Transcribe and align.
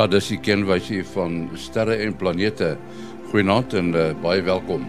Ja, 0.00 0.06
dis 0.08 0.30
die 0.32 0.38
kenwysie 0.40 1.02
van 1.12 1.50
sterre 1.60 1.98
en 2.00 2.14
planete. 2.16 2.70
Goeienaand 3.28 3.74
en 3.76 3.90
uh, 3.92 4.04
baie 4.22 4.40
welkom. 4.46 4.86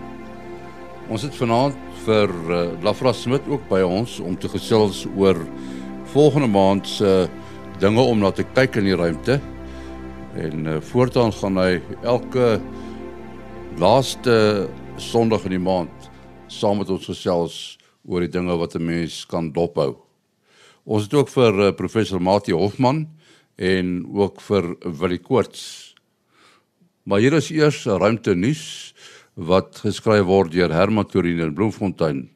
Ons 1.12 1.26
het 1.27 1.36
vanaand 1.36 1.76
vir 2.05 2.32
uh, 2.32 2.62
Lafra 2.80 3.12
Smit 3.12 3.44
ook 3.52 3.66
by 3.68 3.82
ons 3.84 4.13
om 4.23 4.38
te 4.39 4.48
gesels 4.54 5.02
oor 5.20 5.36
volgende 6.13 6.48
maand 6.55 6.88
se 6.88 7.12
uh, 7.26 7.27
dinge 7.84 8.08
om 8.08 8.23
na 8.23 8.32
te 8.32 8.48
kyk 8.55 8.80
in 8.80 8.88
die 8.88 8.95
ruimte. 8.95 9.41
En 10.39 10.63
uh, 10.77 10.80
voortaan 10.94 11.36
gaan 11.41 11.59
hy 11.59 11.82
elke 12.07 12.54
laaste 13.84 14.70
Sondag 14.96 15.43
in 15.52 15.57
die 15.57 15.66
maand 15.68 16.12
saam 16.48 16.80
met 16.80 16.88
ons 16.88 17.12
gesels 17.12 17.62
oor 18.07 18.23
die 18.23 18.32
dinge 18.32 18.55
wat 18.55 18.80
'n 18.80 18.88
mens 18.88 19.26
kan 19.27 19.52
dophou. 19.52 19.98
Ons 20.88 21.12
het 21.12 21.20
ook 21.20 21.35
vir 21.35 21.66
uh, 21.68 21.76
professor 21.76 22.23
Mati 22.23 22.55
Hofman 22.55 23.09
en 23.55 24.05
ook 24.14 24.41
vir 24.41 24.76
Willie 25.00 25.22
Koorts. 25.22 25.94
Maar 27.04 27.20
hier 27.20 27.34
is 27.34 27.50
eers 27.52 27.84
ruimte 27.86 28.36
nuus 28.36 28.94
wat 29.34 29.82
geskryf 29.86 30.27
word 30.27 30.54
deur 30.54 30.74
Herman 30.74 31.08
Turin 31.10 31.40
in 31.40 31.55
Bloemfontein. 31.55 32.27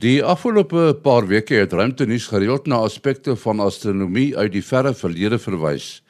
Die 0.00 0.22
afgelope 0.24 0.94
paar 1.04 1.26
weke 1.28 1.58
het 1.60 1.74
ruimte 1.76 2.06
nuus 2.08 2.30
gereeld 2.32 2.66
na 2.66 2.78
aspekte 2.86 3.34
van 3.36 3.60
astronomie 3.60 4.32
uit 4.36 4.54
die 4.54 4.64
verre 4.64 4.94
verlede 4.96 5.38
verwys, 5.38 6.00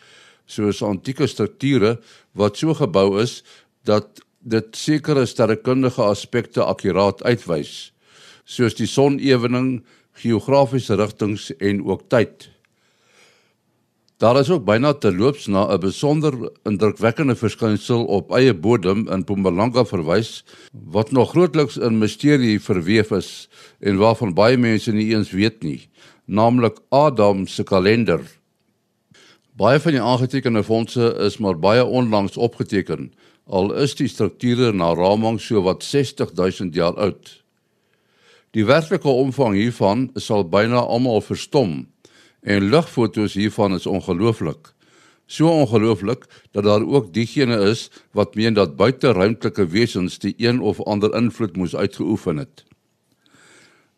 soos 0.46 0.82
antieke 0.86 1.26
strukture 1.26 1.96
wat 2.38 2.60
so 2.60 2.74
gebou 2.78 3.20
is 3.22 3.40
dat 3.88 4.22
dit 4.40 4.76
sekere 4.76 5.26
sterrekundige 5.26 6.04
aspekte 6.06 6.62
akkuraat 6.64 7.24
uitwys, 7.26 7.90
soos 8.44 8.76
die 8.78 8.88
sonewening, 8.88 9.80
geografiese 10.22 10.96
rigtings 11.00 11.50
en 11.58 11.82
ook 11.84 12.06
tyd. 12.12 12.48
Daar 14.20 14.36
is 14.36 14.50
ook 14.52 14.64
byna 14.68 14.92
terloops 14.92 15.46
na 15.46 15.62
'n 15.72 15.80
besonder 15.80 16.34
indrukwekkende 16.62 17.34
verskynsel 17.34 18.04
op 18.04 18.32
eie 18.36 18.54
bodem 18.54 19.08
in 19.08 19.18
Mpumalanga 19.18 19.84
verwys 19.84 20.44
wat 20.72 21.10
nog 21.10 21.30
grootliks 21.30 21.76
in 21.76 21.98
misterie 21.98 22.60
verweef 22.60 23.10
is 23.10 23.48
en 23.78 23.96
waarvan 23.96 24.34
baie 24.34 24.56
mense 24.56 24.92
nie 24.92 25.14
eens 25.14 25.30
weet 25.30 25.62
nie, 25.62 25.88
naamlik 26.24 26.76
Adam 26.88 27.46
se 27.46 27.62
kalender. 27.62 28.20
Baie 29.56 29.80
van 29.80 29.92
die 29.92 30.02
aangetekende 30.02 30.62
fondse 30.64 31.14
is 31.18 31.38
maar 31.38 31.58
baie 31.58 31.84
onlangs 31.84 32.36
opgeteken, 32.36 33.12
al 33.46 33.72
is 33.72 33.94
die 33.94 34.08
strukture 34.08 34.72
na 34.72 34.92
raming 34.94 35.40
so 35.40 35.62
wat 35.62 35.82
60000 35.82 36.74
jaar 36.74 36.94
oud. 36.94 37.42
Die 38.50 38.64
werklike 38.64 39.08
omvang 39.08 39.54
hiervan 39.54 40.10
sal 40.14 40.44
byna 40.44 40.80
almal 40.80 41.20
verstom 41.20 41.86
En 42.40 42.68
lugfoto's 42.72 43.34
hiervan 43.34 43.74
is 43.74 43.86
ongelooflik. 43.86 44.72
So 45.26 45.48
ongelooflik 45.48 46.24
dat 46.50 46.64
daar 46.64 46.86
ook 46.86 47.12
diegene 47.12 47.58
is 47.70 47.90
wat 48.12 48.34
meen 48.34 48.54
dat 48.54 48.76
buiteruimtelike 48.76 49.66
wesens 49.66 50.18
die 50.18 50.34
een 50.36 50.60
of 50.60 50.80
ander 50.82 51.14
invloed 51.14 51.56
moes 51.56 51.76
uitgeoefen 51.76 52.36
het. 52.36 52.64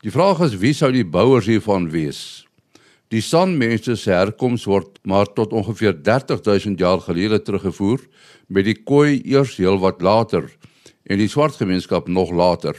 Die 0.02 0.10
vraag 0.10 0.40
is 0.40 0.56
wie 0.58 0.74
sou 0.74 0.90
die 0.92 1.06
bouers 1.06 1.46
hiervan 1.46 1.90
wees? 1.90 2.46
Die 3.08 3.22
sonmense 3.22 3.94
se 3.96 4.10
herkoms 4.10 4.64
word 4.64 4.98
maar 5.08 5.28
tot 5.32 5.52
ongeveer 5.52 5.94
30000 6.02 6.78
jaar 6.78 7.00
gelede 7.00 7.42
teruggevoer 7.42 8.00
met 8.46 8.64
die 8.64 8.76
Khoi 8.82 9.20
eers 9.24 9.56
heel 9.56 9.78
wat 9.78 10.02
later 10.02 10.48
en 11.04 11.20
die 11.20 11.28
swart 11.28 11.56
gemeenskap 11.56 12.08
nog 12.08 12.30
later. 12.30 12.76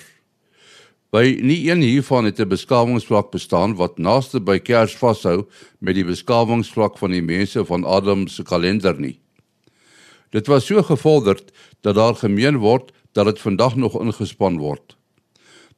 By 1.14 1.36
nie 1.46 1.60
een 1.70 1.84
hiervan 1.86 2.26
het 2.26 2.40
'n 2.40 2.50
beskawingsvlak 2.50 3.30
bestaan 3.32 3.76
wat 3.76 3.98
naaste 3.98 4.40
by 4.40 4.58
Kers 4.60 4.96
vashou 4.98 5.46
met 5.80 5.96
die 5.96 6.06
beskawingsvlak 6.06 6.98
van 6.98 7.12
die 7.12 7.22
mense 7.22 7.66
van 7.66 7.86
Adam 7.86 8.28
se 8.28 8.44
kalender 8.44 9.00
nie. 9.00 9.20
Dit 10.32 10.48
was 10.48 10.66
so 10.66 10.82
gevorderd 10.82 11.52
dat 11.82 11.96
daar 11.96 12.16
gemeen 12.16 12.58
word 12.58 12.92
dat 13.12 13.26
dit 13.26 13.40
vandag 13.40 13.76
nog 13.76 14.02
ingespan 14.02 14.58
word. 14.58 14.98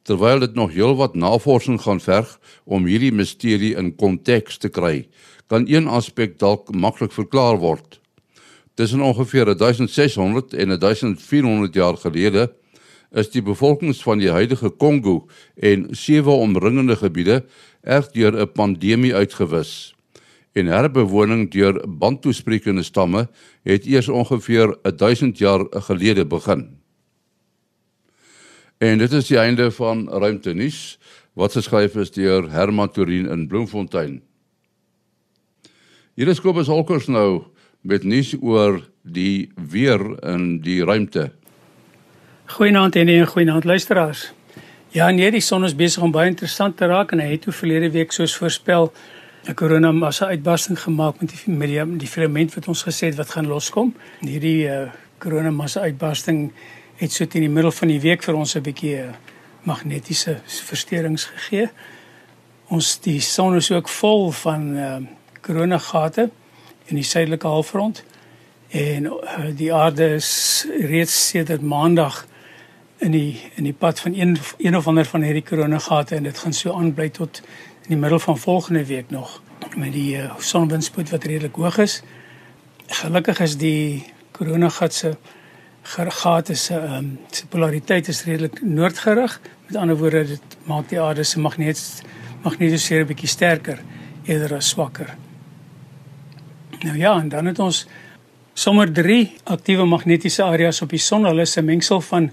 Terwyl 0.02 0.38
dit 0.38 0.54
nog 0.54 0.72
heelwat 0.72 1.14
navorsing 1.14 1.82
gaan 1.82 2.00
verg 2.00 2.38
om 2.64 2.86
hierdie 2.86 3.12
misterie 3.12 3.76
in 3.76 3.96
konteks 3.96 4.56
te 4.56 4.68
kry, 4.68 5.08
kan 5.46 5.68
een 5.68 5.88
aspek 5.88 6.38
dalk 6.38 6.74
maklik 6.74 7.12
verklaar 7.12 7.58
word. 7.58 8.00
Tussen 8.74 9.00
ongeveer 9.00 9.56
1600 9.56 10.54
en 10.54 10.78
1400 10.78 11.74
jaar 11.74 11.96
gelede 11.96 12.52
is 13.16 13.30
die 13.32 13.42
bevolkings 13.42 14.02
van 14.04 14.20
die 14.20 14.30
huidige 14.30 14.70
Kongo 14.70 15.26
en 15.56 15.88
sewe 15.96 16.36
omringende 16.36 16.96
gebiede 17.00 17.44
erg 17.82 18.10
deur 18.12 18.32
'n 18.36 18.52
pandemie 18.52 19.14
uitgewis. 19.14 19.94
En 20.52 20.66
herbewoning 20.66 21.50
deur 21.50 21.84
Bantu-sprekende 21.88 22.82
stamme 22.82 23.28
het 23.62 23.86
eers 23.86 24.08
ongeveer 24.08 24.76
1000 24.82 25.38
jaar 25.38 25.66
gelede 25.70 26.26
begin. 26.26 26.78
En 28.78 28.98
dit 28.98 29.12
is 29.12 29.26
die 29.26 29.38
einde 29.38 29.70
van 29.70 30.08
Ruimte 30.08 30.52
nuus 30.52 30.98
wat 31.32 31.52
geskryf 31.52 31.94
is 31.96 32.10
deur 32.10 32.50
Herman 32.50 32.90
Turin 32.90 33.28
in 33.28 33.46
Bloemfontein. 33.48 34.22
Hier 36.14 36.28
is 36.28 36.40
Kobus 36.40 36.66
Holkers 36.66 37.06
nou 37.06 37.42
met 37.80 38.04
nuus 38.04 38.34
oor 38.40 38.80
die 39.02 39.52
weer 39.70 40.00
in 40.24 40.60
die 40.64 40.84
ruimte. 40.84 41.32
Goeienaand 42.46 42.96
en 42.96 43.06
'n 43.06 43.26
goeienaand 43.26 43.64
luisteraars. 43.64 44.32
Ja, 44.88 45.10
nee, 45.10 45.30
die 45.30 45.40
son 45.40 45.64
is 45.64 45.74
besig 45.74 46.02
om 46.02 46.10
baie 46.10 46.28
interessant 46.28 46.76
te 46.76 46.86
raak 46.86 47.12
en 47.12 47.18
hy 47.20 47.30
het 47.30 47.40
toe 47.42 47.52
verlede 47.52 47.90
week 47.90 48.12
soos 48.12 48.36
voorspel 48.36 48.92
'n 49.48 49.54
korona 49.54 49.92
massa 49.92 50.26
uitbarsting 50.26 50.80
gemaak 50.80 51.20
met 51.20 51.30
die 51.30 51.54
met 51.54 51.98
die, 51.98 52.08
filament 52.08 52.54
wat 52.54 52.68
ons 52.68 52.82
gesê 52.82 53.06
het 53.06 53.14
wat 53.14 53.30
gaan 53.30 53.46
loskom. 53.46 53.94
En 54.20 54.28
hierdie 54.28 54.68
uh, 54.68 54.90
korona 55.18 55.50
massa 55.50 55.80
uitbarsting 55.80 56.52
het 56.96 57.12
so 57.12 57.26
teen 57.26 57.40
die 57.40 57.50
middel 57.50 57.72
van 57.72 57.88
die 57.88 58.00
week 58.00 58.22
vir 58.22 58.34
ons 58.34 58.54
'n 58.54 58.62
bietjie 58.62 58.96
uh, 58.96 59.08
magnetiese 59.62 60.40
versteurings 60.44 61.24
gegee. 61.24 61.68
Ons 62.68 63.00
die 63.00 63.20
son 63.20 63.56
is 63.56 63.70
ook 63.70 63.88
vol 63.88 64.30
van 64.30 64.76
uh, 64.76 64.96
korona 65.40 65.78
gate 65.78 66.30
in 66.86 66.94
die 66.94 67.04
suidelike 67.04 67.46
halfrond 67.46 68.04
en 68.68 69.04
uh, 69.04 69.12
die 69.56 69.74
aarde 69.74 70.14
is 70.14 70.66
reeds 70.80 71.28
sedert 71.28 71.62
maandag 71.62 72.26
in 72.98 73.10
die 73.10 73.40
in 73.54 73.64
die 73.64 73.72
pad 73.72 74.00
van 74.00 74.14
een 74.14 74.36
een 74.58 74.76
of 74.76 74.86
ander 74.86 75.04
van 75.04 75.22
hierdie 75.22 75.42
koronagate 75.42 76.14
en 76.16 76.22
dit 76.22 76.38
gaan 76.38 76.52
so 76.52 76.72
aanbly 76.72 77.08
tot 77.08 77.42
in 77.82 77.88
die 77.88 77.96
middel 77.96 78.18
van 78.18 78.38
volgende 78.38 78.84
week 78.86 79.10
nog 79.10 79.42
met 79.76 79.92
die 79.92 80.16
uh, 80.16 80.34
sonwindspoed 80.38 81.10
wat 81.10 81.24
redelik 81.24 81.54
hoog 81.54 81.78
is. 81.78 82.02
Gelukkig 82.86 83.40
is 83.40 83.56
die 83.56 84.04
koronagat 84.30 84.94
se 84.94 85.16
gate 85.82 86.54
se 86.54 86.74
ehm 86.74 87.04
se 87.30 87.46
polariteit 87.46 88.08
is 88.08 88.24
redelik 88.24 88.62
noordgerig. 88.62 89.40
Met 89.66 89.76
ander 89.76 89.96
woorde 89.96 90.24
dit 90.26 90.56
maak 90.64 90.88
die 90.88 91.00
aarde 91.00 91.24
se 91.24 91.40
magneet 91.40 92.02
magnetosfeer 92.42 93.04
'n 93.04 93.06
bietjie 93.06 93.28
sterker 93.28 93.78
eerder 94.24 94.56
as 94.56 94.68
swakker. 94.68 95.16
Nou 96.80 96.98
ja, 96.98 97.20
en 97.20 97.28
dan 97.28 97.46
het 97.46 97.58
ons 97.58 97.86
sommer 98.54 98.92
3 98.92 99.36
aktiewe 99.44 99.84
magnetiese 99.84 100.42
areas 100.42 100.82
op 100.82 100.90
die 100.90 100.98
son. 100.98 101.24
Hulle 101.24 101.42
is 101.42 101.56
'n 101.56 101.64
mengsel 101.64 102.00
van 102.00 102.32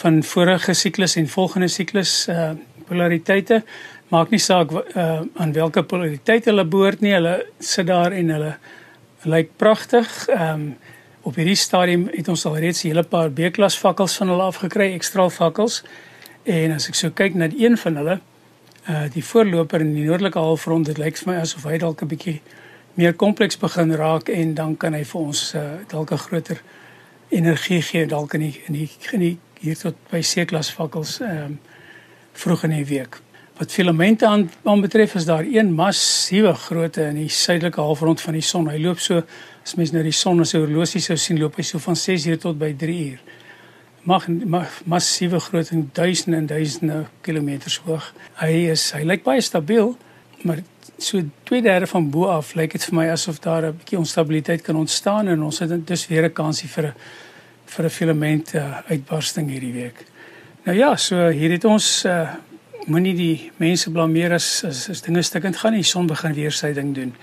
van 0.00 0.22
vorige 0.22 0.74
siklus 0.74 1.16
en 1.16 1.28
volgende 1.28 1.68
siklus 1.68 2.26
uh 2.28 2.52
polariteite. 2.90 3.62
Maak 4.10 4.30
nie 4.30 4.40
saak 4.42 4.72
uh 4.72 5.20
aan 5.34 5.52
watter 5.52 5.84
polariteit 5.84 6.44
hulle 6.44 6.64
behoort 6.64 7.00
nie. 7.00 7.12
Hulle 7.14 7.34
sit 7.58 7.86
daar 7.86 8.12
en 8.12 8.30
hulle 8.34 8.54
lyk 9.22 9.56
pragtig. 9.56 10.08
Um 10.28 10.76
op 11.22 11.36
hierdie 11.36 11.58
stadium 11.58 12.08
het 12.12 12.28
ons 12.32 12.46
al 12.48 12.56
reeds 12.58 12.82
'n 12.84 12.88
hele 12.88 13.02
paar 13.02 13.30
B-klas 13.30 13.78
vakkels 13.78 14.16
van 14.16 14.28
hulle 14.28 14.42
afgekry 14.42 14.94
ekstra 14.94 15.28
vakkels 15.28 15.82
en 16.42 16.72
as 16.72 16.88
ek 16.88 16.94
so 16.94 17.10
kyk 17.10 17.34
na 17.34 17.48
een 17.56 17.76
van 17.76 17.96
hulle 17.96 18.20
uh 18.88 19.04
die 19.12 19.24
voorloper 19.24 19.80
in 19.80 19.94
die 19.94 20.04
noordelike 20.04 20.38
halfrond 20.38 20.86
dit 20.86 20.98
lyk 20.98 21.16
vir 21.16 21.32
my 21.32 21.40
asof 21.40 21.64
hy 21.64 21.78
dalk 21.78 22.02
'n 22.02 22.08
bietjie 22.08 22.40
meer 22.94 23.12
kompleks 23.12 23.58
begin 23.58 23.92
raak 23.94 24.28
en 24.28 24.54
dan 24.54 24.76
kan 24.76 24.94
hy 24.94 25.04
vir 25.04 25.20
ons 25.20 25.54
uh 25.54 25.84
dalk 25.88 26.12
'n 26.12 26.18
groter 26.18 26.62
energie 27.28 27.82
gee 27.82 28.06
dalk 28.06 28.34
in 28.34 28.40
die 28.40 28.60
in 28.66 28.74
die, 28.74 28.90
in 29.12 29.20
die 29.20 29.38
hier 29.60 29.76
tot 29.76 29.96
by 30.10 30.22
C-klas 30.24 30.72
vakkels 30.76 31.18
ehm 31.20 31.44
um, 31.44 31.58
vroeg 32.40 32.62
in 32.68 32.72
die 32.78 32.86
week. 32.86 33.18
Wat 33.58 33.72
filamente 33.74 34.26
aan 34.26 34.46
aan 34.64 34.80
betref 34.80 35.14
is 35.14 35.26
daar 35.28 35.44
een 35.44 35.72
massiewe 35.74 36.54
grootte 36.54 37.02
in 37.02 37.18
die 37.20 37.28
suidelike 37.28 37.80
halfrond 37.80 38.20
van 38.20 38.38
die 38.38 38.44
son. 38.46 38.70
Hy 38.70 38.78
loop 38.80 39.02
so 39.02 39.20
as 39.64 39.74
mens 39.76 39.92
nou 39.92 40.02
die 40.06 40.14
son 40.16 40.40
as 40.40 40.54
'n 40.54 40.62
horlosie 40.62 41.00
sou 41.00 41.16
sien 41.16 41.38
loop 41.38 41.56
hy 41.56 41.62
so 41.62 41.78
van 41.78 41.96
6 41.96 42.26
uur 42.26 42.38
tot 42.38 42.58
by 42.58 42.72
3 42.72 43.10
uur. 43.10 43.20
Mag 44.02 44.28
mag 44.28 44.80
massiewe 44.84 45.40
grootte 45.40 45.74
en 45.74 45.90
duisende 45.92 46.36
en 46.36 46.46
duisende 46.46 47.04
kilometers 47.20 47.76
hoog. 47.84 48.14
Hy 48.40 48.70
is 48.70 48.92
hy 48.92 49.02
lyk 49.02 49.22
baie 49.22 49.40
stabiel, 49.40 49.96
maar 50.42 50.62
so 50.98 51.20
2/3 51.44 51.86
van 51.86 52.10
bo 52.10 52.24
af 52.24 52.54
lyk 52.54 52.72
dit 52.72 52.84
vir 52.84 52.94
my 52.94 53.08
asof 53.10 53.40
daar 53.40 53.66
'n 53.66 53.76
bietjie 53.76 53.98
onstabiliteit 53.98 54.62
kan 54.62 54.76
ontstaan 54.76 55.28
en 55.28 55.42
ons 55.42 55.58
het 55.58 55.86
dus 55.86 56.06
weer 56.08 56.24
'n 56.24 56.32
kansie 56.32 56.68
vir 56.68 56.84
'n 56.84 56.94
vir 57.70 57.84
'n 57.84 57.90
filament 57.90 58.54
uh, 58.54 58.80
uitbarsting 58.90 59.50
hierdie 59.50 59.72
week. 59.72 60.04
Nou 60.66 60.76
ja, 60.76 60.96
so 60.96 61.28
hier 61.28 61.50
het 61.50 61.64
ons 61.64 62.04
uh, 62.04 62.34
moenie 62.86 63.14
die 63.14 63.50
mense 63.56 63.90
blameer 63.90 64.32
as, 64.32 64.64
as 64.64 64.88
as 64.90 65.02
dinge 65.02 65.22
stukkend 65.22 65.56
gaan 65.56 65.72
nie. 65.72 65.84
Son 65.84 66.06
begin 66.06 66.34
weer 66.34 66.52
sy 66.52 66.72
ding 66.72 66.94
doen. 66.94 67.14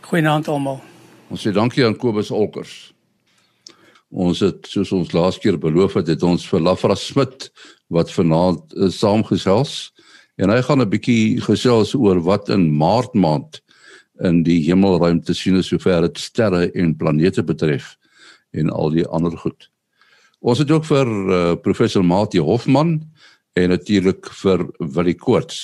Goeienaand 0.00 0.48
almal. 0.48 0.80
Ons 1.30 1.46
sê 1.46 1.52
dankie 1.52 1.84
aan 1.84 1.96
Kobus 1.96 2.30
Olkers. 2.30 2.92
Ons 4.10 4.42
het 4.44 4.66
soos 4.68 4.92
ons 4.92 5.12
laas 5.12 5.38
keer 5.40 5.56
beloof 5.58 5.94
het, 5.94 6.08
het 6.08 6.22
ons 6.22 6.44
vir 6.48 6.60
Lafra 6.60 6.94
Smit 6.94 7.50
wat 7.88 8.12
vanaand 8.12 8.74
uh, 8.76 8.90
saamgesels 8.92 9.92
en 10.36 10.50
hy 10.50 10.60
gaan 10.62 10.80
'n 10.80 10.90
bietjie 10.90 11.40
gesels 11.40 11.94
oor 11.94 12.20
wat 12.20 12.48
in 12.48 12.70
Maart 12.76 13.14
maand 13.14 13.62
in 14.20 14.42
die 14.42 14.60
hemelruimte 14.66 15.34
sien 15.34 15.56
as 15.58 15.68
sover 15.72 16.02
dit 16.02 16.18
sterre 16.18 16.70
en 16.74 16.96
planete 16.96 17.42
betref 17.42 17.96
en 18.52 18.70
al 18.70 18.90
die 18.90 19.06
ander 19.06 19.36
goed. 19.36 19.71
Ons 20.42 20.58
het 20.58 20.70
ook 20.74 20.86
vir 20.88 21.08
uh, 21.08 21.40
professor 21.62 22.02
Mati 22.02 22.42
Hofman 22.42 22.96
en 23.58 23.70
natuurlik 23.70 24.26
vir 24.42 24.64
Willie 24.78 25.14
Koorts. 25.18 25.60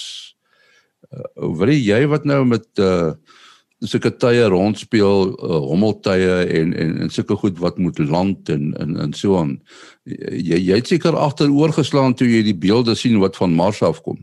Uh, 1.10 1.50
Willie, 1.58 1.80
jy 1.82 2.04
wat 2.10 2.26
nou 2.28 2.44
met 2.46 2.66
uh, 2.78 3.10
sulke 3.82 4.12
tye 4.22 4.46
rondspeel, 4.50 5.32
uh, 5.34 5.60
hommeltye 5.66 6.38
en 6.60 6.74
en 6.78 6.96
en 7.04 7.10
sulke 7.10 7.36
goed 7.42 7.58
wat 7.62 7.78
moet 7.82 7.98
land 7.98 8.50
en 8.54 8.70
en 8.78 8.96
en 9.06 9.14
so 9.18 9.40
aan. 9.40 9.56
Jy 10.06 10.60
jy 10.62 10.78
het 10.78 10.90
seker 10.90 11.18
agteroor 11.18 11.74
geslaan 11.74 12.14
toe 12.14 12.28
jy 12.30 12.44
die 12.46 12.58
beelde 12.58 12.94
sien 12.98 13.18
wat 13.22 13.38
van 13.38 13.54
Mars 13.58 13.82
afkom. 13.82 14.22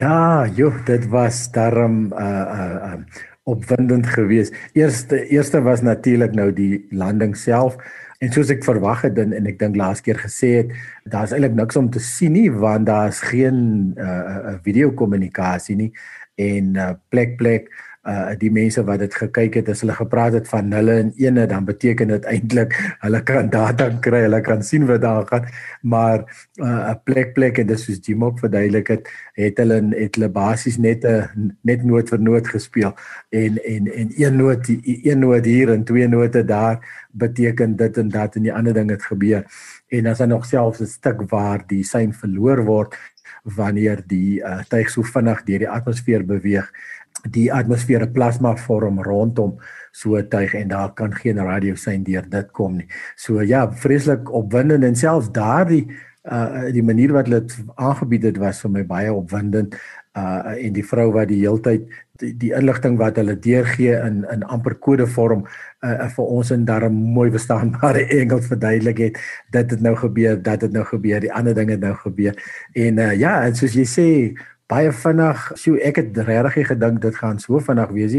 Ja, 0.00 0.48
joh, 0.56 0.74
dit 0.86 1.04
was 1.12 1.50
daarom 1.52 2.08
uh 2.12 2.46
uh, 2.56 2.94
uh 2.94 3.28
opwindend 3.42 4.06
geweest. 4.06 4.54
Eerste 4.72 5.18
eerste 5.26 5.62
was 5.62 5.80
natuurlik 5.82 6.34
nou 6.34 6.52
die 6.54 6.86
landing 6.90 7.36
self. 7.36 7.74
En 8.22 8.30
soos 8.30 8.52
ek 8.54 8.62
verwag 8.62 9.02
het 9.08 9.16
en, 9.18 9.32
en 9.34 9.48
ek 9.50 9.58
dink 9.58 9.76
laas 9.78 10.02
keer 10.04 10.20
gesê 10.22 10.52
het, 10.60 10.74
daar's 11.10 11.32
eintlik 11.34 11.56
niks 11.58 11.78
om 11.80 11.88
te 11.90 12.02
sien 12.02 12.36
nie 12.36 12.48
want 12.54 12.86
daar's 12.86 13.18
geen 13.32 13.58
uh, 13.98 14.52
uh 14.52 14.58
video 14.62 14.92
kommunikasie 14.94 15.76
nie. 15.76 15.90
En 16.38 16.76
uh, 16.78 16.92
plek 17.10 17.34
plek 17.40 17.66
uh 18.02 18.34
die 18.34 18.50
mense 18.50 18.82
wat 18.82 18.98
dit 18.98 19.14
gekyk 19.14 19.60
het 19.60 19.68
as 19.70 19.84
hulle 19.84 19.94
gepraat 19.94 20.34
het 20.34 20.48
van 20.50 20.72
hulle 20.74 20.94
en 21.04 21.12
ene 21.22 21.44
dan 21.46 21.64
beteken 21.64 22.10
dit 22.10 22.24
eintlik 22.26 22.74
hulle 23.04 23.20
kan 23.22 23.50
data 23.50 23.86
kry, 24.02 24.24
hulle 24.24 24.40
kan 24.42 24.62
sien 24.66 24.88
wat 24.88 25.04
daar 25.04 25.26
gaan, 25.26 25.46
maar 25.82 26.24
'n 26.58 26.66
uh, 26.66 26.94
plek 27.04 27.34
plek 27.34 27.58
en 27.58 27.66
dis 27.66 27.84
soos 27.84 28.00
Jim 28.02 28.24
ook 28.24 28.38
verduidelik 28.38 28.88
het, 28.88 29.08
het 29.38 29.58
hulle 29.58 29.78
het 29.94 30.14
hulle 30.18 30.28
basies 30.28 30.78
net 30.78 31.04
'n 31.04 31.54
net 31.62 31.84
noot 31.84 32.08
vir 32.08 32.18
noot 32.18 32.48
gespeel. 32.48 32.92
En 33.30 33.62
en 33.62 33.86
en 33.86 34.10
een 34.16 34.36
noot 34.36 34.66
een 34.82 35.18
noot 35.18 35.44
hier 35.44 35.70
en 35.70 35.84
twee 35.84 36.08
note 36.08 36.44
daar 36.44 37.06
beteken 37.12 37.76
dit 37.76 37.96
en 37.96 38.08
dat 38.08 38.36
en 38.36 38.42
die 38.42 38.54
ander 38.54 38.74
ding 38.74 38.90
het 38.90 39.02
gebeur. 39.02 39.44
En 39.88 40.06
as 40.06 40.18
hy 40.18 40.26
nog 40.26 40.44
selfs 40.46 40.80
'n 40.80 40.86
stuk 40.86 41.30
waar 41.30 41.62
die 41.66 41.84
sein 41.84 42.12
verloor 42.12 42.64
word 42.64 42.96
wanneer 43.42 44.02
die 44.06 44.40
uh, 44.40 44.62
tuig 44.68 44.90
so 44.90 45.02
vinnig 45.02 45.42
deur 45.44 45.58
die 45.58 45.70
atmosfeer 45.70 46.24
beweeg 46.24 46.70
die 47.30 47.52
atmosfeer 47.52 48.02
'n 48.02 48.12
plasma 48.12 48.56
vorm 48.56 49.02
rondom 49.02 49.58
so 49.92 50.16
'n 50.16 50.28
tuig 50.28 50.54
en 50.54 50.68
daar 50.68 50.92
kan 50.94 51.14
geen 51.14 51.38
radio 51.38 51.74
sein 51.74 52.02
deur 52.02 52.28
dit 52.28 52.50
kom 52.50 52.76
nie. 52.76 52.88
So 53.16 53.40
ja, 53.42 53.72
vreeslik 53.72 54.32
opwindend 54.32 54.84
en 54.84 54.96
selfs 54.96 55.30
daardie 55.32 55.88
uh 56.22 56.70
die 56.70 56.82
manier 56.82 57.12
wat 57.12 57.26
hulle 57.26 57.42
aangebied 57.74 58.22
het 58.22 58.36
was 58.38 58.60
vir 58.62 58.70
my 58.70 58.84
baie 58.86 59.12
opwindend 59.12 59.74
uh 60.14 60.54
en 60.54 60.72
die 60.72 60.84
vrou 60.86 61.08
wat 61.12 61.28
die 61.28 61.40
heeltyd 61.40 61.88
die, 62.20 62.30
die 62.38 62.52
inligting 62.54 62.98
wat 63.00 63.16
hulle 63.18 63.34
deurgee 63.34 63.96
in 63.96 64.22
in 64.30 64.44
amper 64.46 64.76
kode 64.78 65.06
vorm 65.06 65.42
uh, 65.82 66.06
vir 66.14 66.24
ons 66.24 66.52
in 66.54 66.64
darm 66.64 66.94
mooi 66.94 67.30
verstaanbare 67.34 68.06
Engels 68.20 68.46
verduidelik 68.46 68.98
het 68.98 69.18
dit 69.50 69.74
het 69.74 69.82
nou 69.82 69.96
gebeur 69.96 70.38
dat 70.42 70.60
dit 70.60 70.72
nou 70.72 70.84
gebeur 70.84 71.20
die 71.20 71.32
ander 71.32 71.58
dinge 71.58 71.76
nou 71.76 71.94
gebeur 72.04 72.38
en 72.74 73.02
uh 73.02 73.12
ja 73.18 73.40
en 73.42 73.58
soos 73.58 73.74
jy 73.74 73.88
sê 73.96 74.08
baie 74.72 74.92
vinnig. 74.92 75.44
So 75.60 75.76
ek 75.76 76.00
het 76.00 76.18
regtig 76.26 76.70
gedink 76.72 77.02
dit 77.04 77.16
gaan 77.20 77.40
so 77.42 77.60
vinnig 77.60 77.92
wees. 77.96 78.16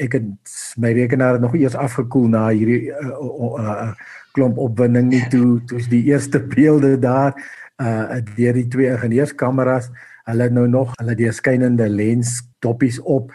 Ek 0.00 0.18
het 0.18 0.54
my 0.80 0.92
rekenaar 0.96 1.40
nog 1.40 1.56
eers 1.56 1.78
afgekoel 1.78 2.28
na 2.32 2.48
hierdie 2.52 2.92
uh, 2.92 3.16
uh, 3.16 3.52
uh, 3.60 3.92
klomp 4.36 4.60
opwinding 4.60 5.10
nie 5.10 5.24
toe 5.32 5.60
toe 5.70 5.80
die 5.90 6.04
eerste 6.12 6.42
beelde 6.54 6.96
daar 7.00 7.34
uh 7.80 8.20
deur 8.36 8.56
die 8.58 8.68
twee 8.68 8.92
ingenieurskameras. 8.92 9.90
Hulle 10.28 10.50
nou 10.52 10.66
nog 10.68 10.92
hulle 11.00 11.16
die 11.16 11.30
skynende 11.32 11.88
lens 11.88 12.40
doppies 12.60 13.00
op 13.00 13.32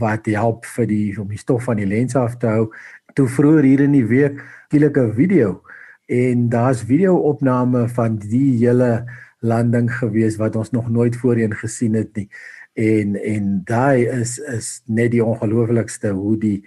wat 0.00 0.26
help 0.26 0.66
vir 0.76 0.88
die 0.90 1.06
om 1.20 1.30
die 1.30 1.40
stof 1.40 1.68
van 1.70 1.78
die 1.78 1.88
lens 1.88 2.18
af 2.18 2.36
te 2.42 2.50
hou. 2.50 2.66
Toe 3.14 3.28
vroeër 3.30 3.70
hier 3.70 3.84
in 3.86 3.94
die 3.94 4.06
week 4.10 4.42
skielik 4.66 4.98
'n 4.98 5.14
video 5.14 5.60
en 6.06 6.48
daar's 6.48 6.82
video-opname 6.82 7.88
van 7.88 8.18
die 8.18 8.58
hele 8.58 9.06
landing 9.44 9.90
gewees 9.92 10.38
wat 10.40 10.56
ons 10.56 10.72
nog 10.72 10.88
nooit 10.90 11.16
voorheen 11.20 11.54
gesien 11.54 11.94
het 12.00 12.16
nie. 12.16 12.28
En 12.74 13.14
en 13.20 13.60
daai 13.68 14.08
is 14.08 14.38
is 14.38 14.80
net 14.86 15.12
die 15.12 15.24
ongelooflikste 15.24 16.10
hoe 16.16 16.38
die 16.38 16.58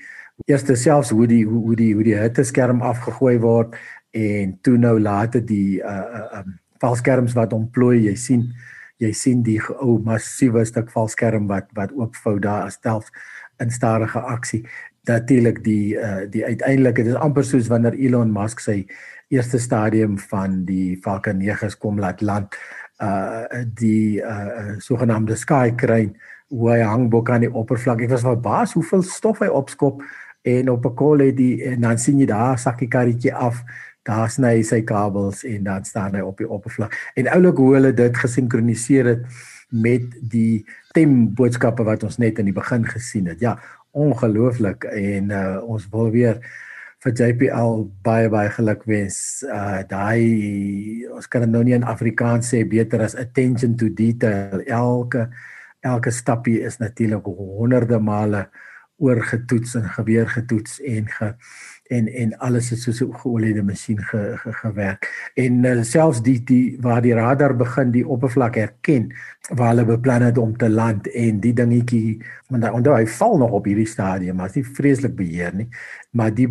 eerste 0.46 0.76
selfs 0.76 1.10
hoe 1.10 1.28
die 1.28 1.44
hoe 1.46 1.76
die 1.76 1.94
hoe 1.94 2.04
die 2.04 2.18
hitteskerm 2.18 2.82
afgegooi 2.82 3.38
word 3.42 3.76
en 4.14 4.58
toe 4.62 4.78
nou 4.78 5.00
later 5.02 5.42
die 5.46 5.82
uh 5.82 6.42
um, 6.42 6.58
valskerms 6.82 7.34
wat 7.34 7.54
ontplooi 7.58 8.04
jy 8.06 8.16
sien 8.16 8.52
jy 9.02 9.12
sien 9.14 9.42
die 9.46 9.58
ou 9.82 9.98
massiewe 10.06 10.66
stuk 10.66 10.92
valskerm 10.94 11.50
wat 11.50 11.72
wat 11.78 11.94
oopvou 11.98 12.38
daar 12.40 12.68
as 12.70 12.78
selfs 12.82 13.10
in 13.64 13.74
stadige 13.74 14.22
aksie 14.22 14.64
natuurlik 15.10 15.64
die 15.66 15.98
uh 15.98 16.26
die 16.30 16.46
uiteindelike 16.46 17.04
dit 17.04 17.14
is 17.16 17.22
amper 17.28 17.46
soos 17.46 17.70
wanneer 17.74 17.98
Elon 17.98 18.34
Musk 18.34 18.62
sy 18.62 18.84
eerste 19.28 19.60
stadium 19.60 20.18
van 20.20 20.64
die 20.66 20.98
Falcon 21.04 21.38
9 21.38 21.78
kom 21.80 22.00
laat 22.00 22.22
land 22.22 22.56
uh 23.04 23.44
die 23.78 24.22
uh 24.22 24.78
sogenaamde 24.82 25.36
sky 25.36 25.74
crane 25.76 26.16
hoe 26.48 26.72
hy 26.72 26.80
hang 26.82 27.10
bo 27.10 27.22
kan 27.22 27.44
die 27.44 27.52
oppervlak. 27.52 28.02
Ek 28.02 28.10
was 28.16 28.24
verbaas 28.26 28.74
hoeveel 28.74 29.04
stof 29.04 29.44
hy 29.44 29.52
opskop 29.52 30.02
en 30.48 30.70
op 30.70 30.86
'n 30.86 30.96
kol 30.96 31.20
het 31.20 31.38
die 31.38 31.64
en 31.64 31.82
dan 31.82 31.98
sien 31.98 32.20
jy 32.20 32.26
daar 32.26 32.58
sakkie 32.58 32.88
karretjie 32.88 33.34
af 33.34 33.64
daar 34.08 34.30
sny 34.30 34.56
hy 34.56 34.64
sy 34.64 34.82
kabels 34.82 35.44
en 35.44 35.64
dan 35.64 35.84
staan 35.86 36.16
hy 36.16 36.22
op 36.24 36.38
die 36.38 36.50
oppervlak. 36.50 36.96
En 37.16 37.28
oulik 37.28 37.58
hoe 37.58 37.74
hulle 37.74 37.94
dit 37.94 38.18
gesinkroniseer 38.18 39.06
het 39.06 39.26
met 39.70 40.04
die 40.22 40.66
stem 40.90 41.34
boodskappe 41.36 41.84
wat 41.84 42.04
ons 42.04 42.18
net 42.18 42.40
in 42.40 42.46
die 42.46 42.56
begin 42.56 42.86
gesien 42.86 43.28
het. 43.28 43.40
Ja 43.44 43.58
ongelooflik 43.98 44.84
en 44.84 45.32
uh, 45.32 45.58
ons 45.64 45.88
wil 45.90 46.12
weer 46.14 46.38
vir 47.08 47.16
JPL 47.16 47.86
baie 48.04 48.28
baie 48.30 48.50
geluk 48.52 48.84
wens. 48.90 49.44
Uh 49.48 49.84
daai 49.88 51.08
ons 51.16 51.28
kan 51.32 51.46
dit 51.46 51.52
nou 51.54 51.64
nie 51.64 51.76
in 51.78 51.88
Afrikaans 51.88 52.52
sê 52.52 52.64
beter 52.68 53.04
as 53.06 53.16
attention 53.16 53.78
to 53.80 53.90
detail. 53.90 54.64
Elke 54.68 55.30
elke 55.88 56.12
stappie 56.12 56.60
is 56.68 56.80
natuurlik 56.82 57.24
honderde 57.24 58.00
male 58.04 58.48
oorgetoets 58.98 59.76
en 59.78 59.86
geweer 59.94 60.28
getoets 60.28 60.80
en 60.82 61.08
ge 61.08 61.34
en 61.94 62.08
en 62.08 62.34
alles 62.44 62.72
is 62.72 62.84
soos 62.84 63.02
'n 63.02 63.14
geoliede 63.14 63.64
masjien 63.64 64.00
ge, 64.04 64.36
ge, 64.38 64.52
gewerk. 64.54 65.08
En 65.36 65.64
uh, 65.64 65.84
selfs 65.84 66.22
die 66.22 66.44
die 66.44 66.78
waar 66.82 67.02
die 67.02 67.14
radar 67.14 67.56
begin 67.56 67.92
die 67.92 68.08
oppervlak 68.08 68.56
herken 68.56 69.14
waar 69.50 69.70
hulle 69.70 69.86
beplan 69.86 70.22
het 70.22 70.38
om 70.38 70.58
te 70.58 70.70
land 70.70 71.08
en 71.08 71.40
die 71.40 71.54
dingetjie 71.54 72.20
want 72.52 72.64
hy 72.64 72.70
onthou 72.80 72.96
hy 72.96 73.08
val 73.18 73.38
nog 73.42 73.56
op 73.60 73.66
hierdie 73.68 73.90
stadium, 73.90 74.38
maar 74.40 74.52
is 74.52 74.60
nie 74.60 74.68
vreeslik 74.78 75.16
beheer 75.18 75.56
nie, 75.56 75.68
maar 76.16 76.32
die 76.36 76.48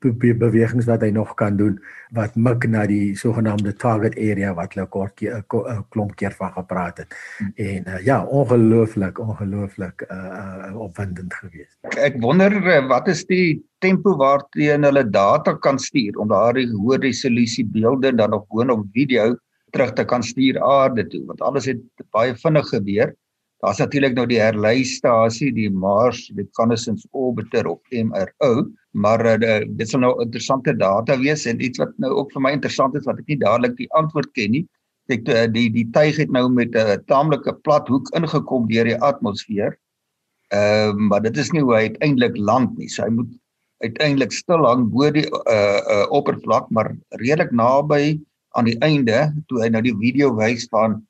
be 0.00 0.32
bewegings 0.32 0.86
wat 0.88 1.02
hy 1.04 1.10
nog 1.12 1.34
kan 1.36 1.58
doen 1.58 1.74
wat 2.16 2.36
mik 2.36 2.64
na 2.72 2.86
die 2.88 3.12
sogenaamde 3.18 3.74
target 3.80 4.16
area 4.16 4.52
wat 4.56 4.72
hulle 4.74 4.86
kort 4.88 5.20
'n 5.22 5.44
klomp 5.92 6.16
keer 6.16 6.32
van 6.38 6.52
gepraat 6.52 6.98
het. 7.04 7.14
Hmm. 7.38 7.52
En 7.56 7.88
uh, 7.88 8.00
ja, 8.04 8.24
ongelooflik, 8.24 9.18
ongelooflik 9.18 10.06
uh 10.08 10.72
opwindend 10.80 11.34
geweest. 11.34 11.76
Ek 11.98 12.16
wonder 12.20 12.52
wat 12.88 13.08
is 13.08 13.24
die 13.26 13.60
tempo 13.78 14.16
waarteen 14.16 14.84
hulle 14.84 15.04
data 15.04 15.54
kan 15.54 15.78
stuur 15.78 16.16
om 16.16 16.28
daardie 16.28 16.68
hoë 16.68 17.00
resolusie 17.00 17.64
beelde 17.64 18.14
dan 18.14 18.32
op 18.32 18.48
boonop 18.48 18.86
video 18.92 19.36
terug 19.70 19.92
te 19.92 20.04
kan 20.04 20.22
stuur 20.22 20.60
aarde 20.62 21.06
toe 21.06 21.24
want 21.26 21.40
alles 21.40 21.66
het 21.66 21.82
baie 22.10 22.34
vinnig 22.34 22.68
gebeur. 22.68 23.14
Daar's 23.60 23.80
natuurlik 23.82 24.14
nou 24.16 24.24
die 24.28 24.40
herleistasie, 24.40 25.50
die 25.52 25.68
Mars 25.68 26.30
Reconnaissance 26.36 27.04
Orbiter 27.12 27.66
of 27.68 27.80
MRO, 27.92 28.70
maar 28.96 29.20
uh, 29.36 29.60
dit 29.76 29.88
sal 29.88 30.00
nou 30.00 30.14
interessante 30.24 30.72
data 30.80 31.18
wees 31.20 31.44
en 31.50 31.60
iets 31.60 31.82
wat 31.82 31.92
nou 32.00 32.14
ook 32.22 32.32
vir 32.32 32.44
my 32.46 32.54
interessant 32.56 32.96
is 32.96 33.04
wat 33.08 33.20
ek 33.20 33.28
nie 33.28 33.40
dadelik 33.42 33.76
die 33.76 33.90
antwoord 34.00 34.32
ken 34.38 34.56
nie. 34.56 34.64
Ek 35.12 35.28
uh, 35.28 35.44
die 35.50 35.68
die 35.74 35.84
tuig 35.92 36.16
het 36.22 36.32
nou 36.32 36.46
met 36.48 36.72
'n 36.72 36.96
uh, 36.96 36.96
taamlike 37.12 37.52
plat 37.66 37.88
hoek 37.92 38.08
ingekom 38.16 38.70
deur 38.72 38.88
die 38.88 38.98
atmosfeer. 39.10 39.76
Ehm 40.56 40.96
uh, 40.96 41.08
maar 41.12 41.22
dit 41.22 41.36
is 41.36 41.52
nie 41.52 41.62
hoe 41.62 41.76
hy 41.76 41.84
uiteindelik 41.92 42.40
land 42.40 42.78
nie. 42.78 42.88
So 42.88 43.04
hy 43.04 43.12
moet 43.12 43.36
uiteindelik 43.84 44.32
stil 44.32 44.64
hang 44.66 44.88
bo 44.92 45.10
die 45.12 45.26
uh 45.28 45.80
uh 45.84 46.06
oppervlak 46.16 46.68
maar 46.70 46.92
redelik 47.20 47.52
naby 47.52 48.20
aan 48.58 48.68
die 48.68 48.78
einde 48.84 49.30
toe 49.48 49.62
hy 49.62 49.68
nou 49.72 49.82
die 49.84 49.96
video 50.00 50.32
wys 50.36 50.66
van 50.72 51.00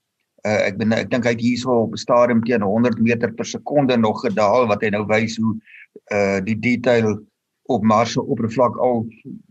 uh 0.48 0.60
ek 0.66 0.78
ben 0.78 0.92
ek 0.96 1.10
dink 1.10 1.24
hy 1.24 1.34
het 1.36 1.40
hierso 1.44 1.82
op 1.86 1.92
'n 1.92 2.00
stadium 2.00 2.42
teen 2.44 2.62
100 2.62 3.00
meter 3.00 3.32
per 3.32 3.44
sekonde 3.44 3.96
nog 3.96 4.20
gedaal 4.24 4.66
wat 4.66 4.82
hy 4.82 4.90
nou 4.90 5.04
wys 5.06 5.36
hoe 5.36 5.56
uh 6.14 6.40
die 6.44 6.58
detail 6.58 7.18
op 7.70 7.82
Mars 7.86 8.12
se 8.16 8.22
oppervlak 8.22 8.76
al 8.82 9.04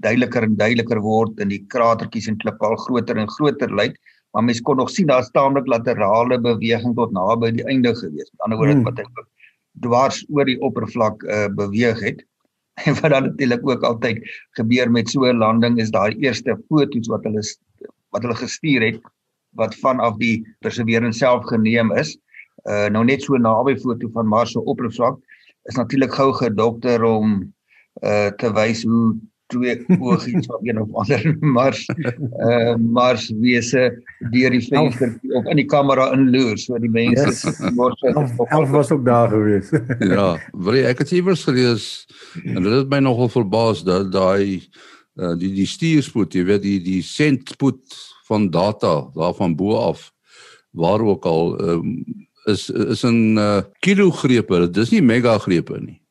duideliker 0.04 0.44
en 0.44 0.56
duideliker 0.60 1.00
word 1.04 1.40
en 1.40 1.52
die 1.54 1.62
kratertjies 1.74 2.28
en 2.32 2.40
klippe 2.42 2.66
al 2.68 2.76
groter 2.86 3.20
en 3.22 3.30
groter 3.32 3.72
lyk, 3.76 3.96
maar 4.34 4.44
mens 4.44 4.62
kon 4.62 4.80
nog 4.82 4.92
sien 4.92 5.08
daar's 5.08 5.32
taamlik 5.36 5.70
laterale 5.72 6.40
beweging 6.44 6.96
tot 6.98 7.14
naby 7.16 7.54
die 7.56 7.68
einde 7.72 7.94
gewees. 7.96 8.32
Met 8.34 8.48
ander 8.48 8.60
woorde 8.60 8.76
hmm. 8.76 8.90
wat 8.90 9.00
hy 9.00 9.28
dwars 9.86 10.20
oor 10.36 10.50
die 10.50 10.60
oppervlak 10.66 11.24
uh, 11.24 11.48
beweeg 11.62 12.04
het. 12.04 12.26
En 12.88 12.96
wat 13.02 13.12
dan 13.12 13.26
natuurlik 13.26 13.66
ook 13.68 13.82
altyd 13.84 14.20
gebeur 14.56 14.92
met 14.92 15.10
so 15.12 15.28
'n 15.28 15.40
landing 15.40 15.80
is 15.84 15.90
daai 15.92 16.16
eerste 16.24 16.56
foto's 16.70 17.10
wat 17.12 17.26
hulle 17.28 17.42
wat 18.16 18.24
hulle 18.24 18.38
gestuur 18.40 18.86
het 18.86 19.02
wat 19.58 19.76
vanaf 19.76 20.18
die 20.18 20.44
Perseverance 20.60 21.20
self 21.20 21.46
geneem 21.50 21.92
is. 21.98 22.18
Uh 22.68 22.88
nou 22.92 23.06
net 23.08 23.24
so 23.24 23.38
naby 23.40 23.78
foto 23.80 24.10
van 24.14 24.28
Mars 24.28 24.52
se 24.52 24.60
oppervlak 24.60 25.18
is 25.70 25.76
natuurlik 25.76 26.14
gou 26.14 26.32
gedokter 26.34 27.04
om 27.04 27.42
uh 28.04 28.30
te 28.38 28.52
wys 28.56 28.84
hoe 28.84 29.16
twee 29.50 29.86
oogies 29.98 30.46
van 30.46 30.60
een 30.62 30.82
of 30.82 30.92
ander 30.94 31.38
Mars 31.58 31.86
uh 31.90 32.76
Mars 32.76 33.30
wese 33.42 33.90
deur 34.34 34.54
die 34.54 34.62
venster 34.68 35.16
of 35.34 35.50
in 35.50 35.62
die 35.62 35.66
kamera 35.66 36.12
inloer 36.14 36.60
so 36.62 36.78
die 36.78 36.92
mense 36.92 37.26
yes. 37.26 37.74
word 37.80 38.06
elf 38.12 38.70
was 38.76 38.92
ook 38.92 39.06
daar 39.06 39.32
gewees. 39.34 39.72
ja, 40.16 40.36
wil 40.54 40.78
jy 40.78 40.86
ek 40.92 41.04
het 41.06 41.16
iewers 41.18 41.48
gelees 41.48 41.90
en 42.44 42.62
dit 42.62 42.74
het 42.76 42.92
my 42.92 43.02
nogal 43.04 43.32
verbaas 43.40 43.84
dat 43.88 44.12
daai 44.14 44.62
uh, 45.20 45.34
die 45.40 45.52
die 45.56 45.68
stuurspoed, 45.68 46.36
jy 46.36 46.46
weet 46.48 46.64
die 46.64 46.80
die 46.84 47.02
sentspoed 47.06 47.82
van 48.30 48.50
data 48.54 49.10
daarvan 49.18 49.56
bo 49.58 49.76
af 49.90 50.12
waar 50.72 51.02
ook 51.02 51.26
al 51.26 51.58
um, 51.70 52.06
is 52.46 52.70
is 52.70 53.04
'n 53.04 53.38
uh, 53.38 53.62
kilogrepe, 53.80 54.60
dit 54.60 54.78
is 54.78 54.92
nie 54.92 55.02
megagrepe 55.02 55.80
nie. 55.82 56.02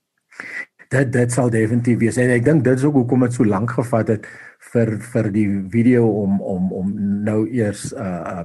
Dit 0.88 1.12
dit 1.12 1.32
sal 1.32 1.50
definitief 1.50 1.98
wees. 1.98 2.16
En 2.16 2.30
ek 2.30 2.44
dink 2.44 2.64
dit 2.64 2.78
is 2.78 2.84
ook 2.84 2.94
hoekom 2.94 3.20
dit 3.26 3.32
so 3.32 3.44
lank 3.44 3.70
gevat 3.70 4.08
het 4.08 4.26
vir 4.72 4.98
vir 5.12 5.30
die 5.32 5.48
video 5.70 6.08
om 6.22 6.40
om 6.40 6.72
om 6.72 6.94
nou 7.24 7.46
eers 7.48 7.92
uh 7.92 8.22
uh, 8.32 8.44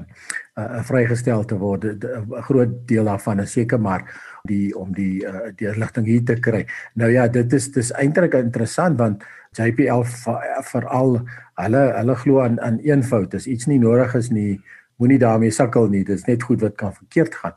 uh 0.59 0.83
vrygestel 0.83 1.45
te 1.45 1.57
word. 1.57 1.83
'n 1.83 2.43
groot 2.49 2.87
deel 2.87 3.05
daarvan 3.05 3.39
is 3.39 3.51
seker 3.51 3.79
maar 3.79 4.03
die 4.43 4.75
om 4.75 4.93
die 4.93 5.25
uh, 5.25 5.49
die 5.55 5.71
ligting 5.77 6.05
hier 6.05 6.23
te 6.23 6.35
kry. 6.35 6.65
Nou 6.95 7.11
ja, 7.11 7.27
dit 7.27 7.53
is 7.53 7.71
dis 7.71 7.91
eintlik 7.91 8.33
interessant 8.33 8.99
want 8.99 9.23
JPL 9.57 10.03
veral 10.71 11.21
hulle 11.61 11.83
hulle 11.97 12.15
glo 12.15 12.41
aan 12.43 12.59
aan 12.61 12.79
eenvoud. 12.79 13.31
Dis 13.31 13.47
iets 13.47 13.69
nie 13.69 13.79
nodig 13.79 14.15
is 14.15 14.29
nie. 14.29 14.61
Moenie 15.01 15.19
daarmee 15.19 15.51
sukkel 15.51 15.87
nie. 15.89 16.03
Dis 16.05 16.25
net 16.27 16.43
goed 16.43 16.61
wat 16.61 16.75
kan 16.77 16.93
verkeerd 16.93 17.35
gaan. 17.35 17.55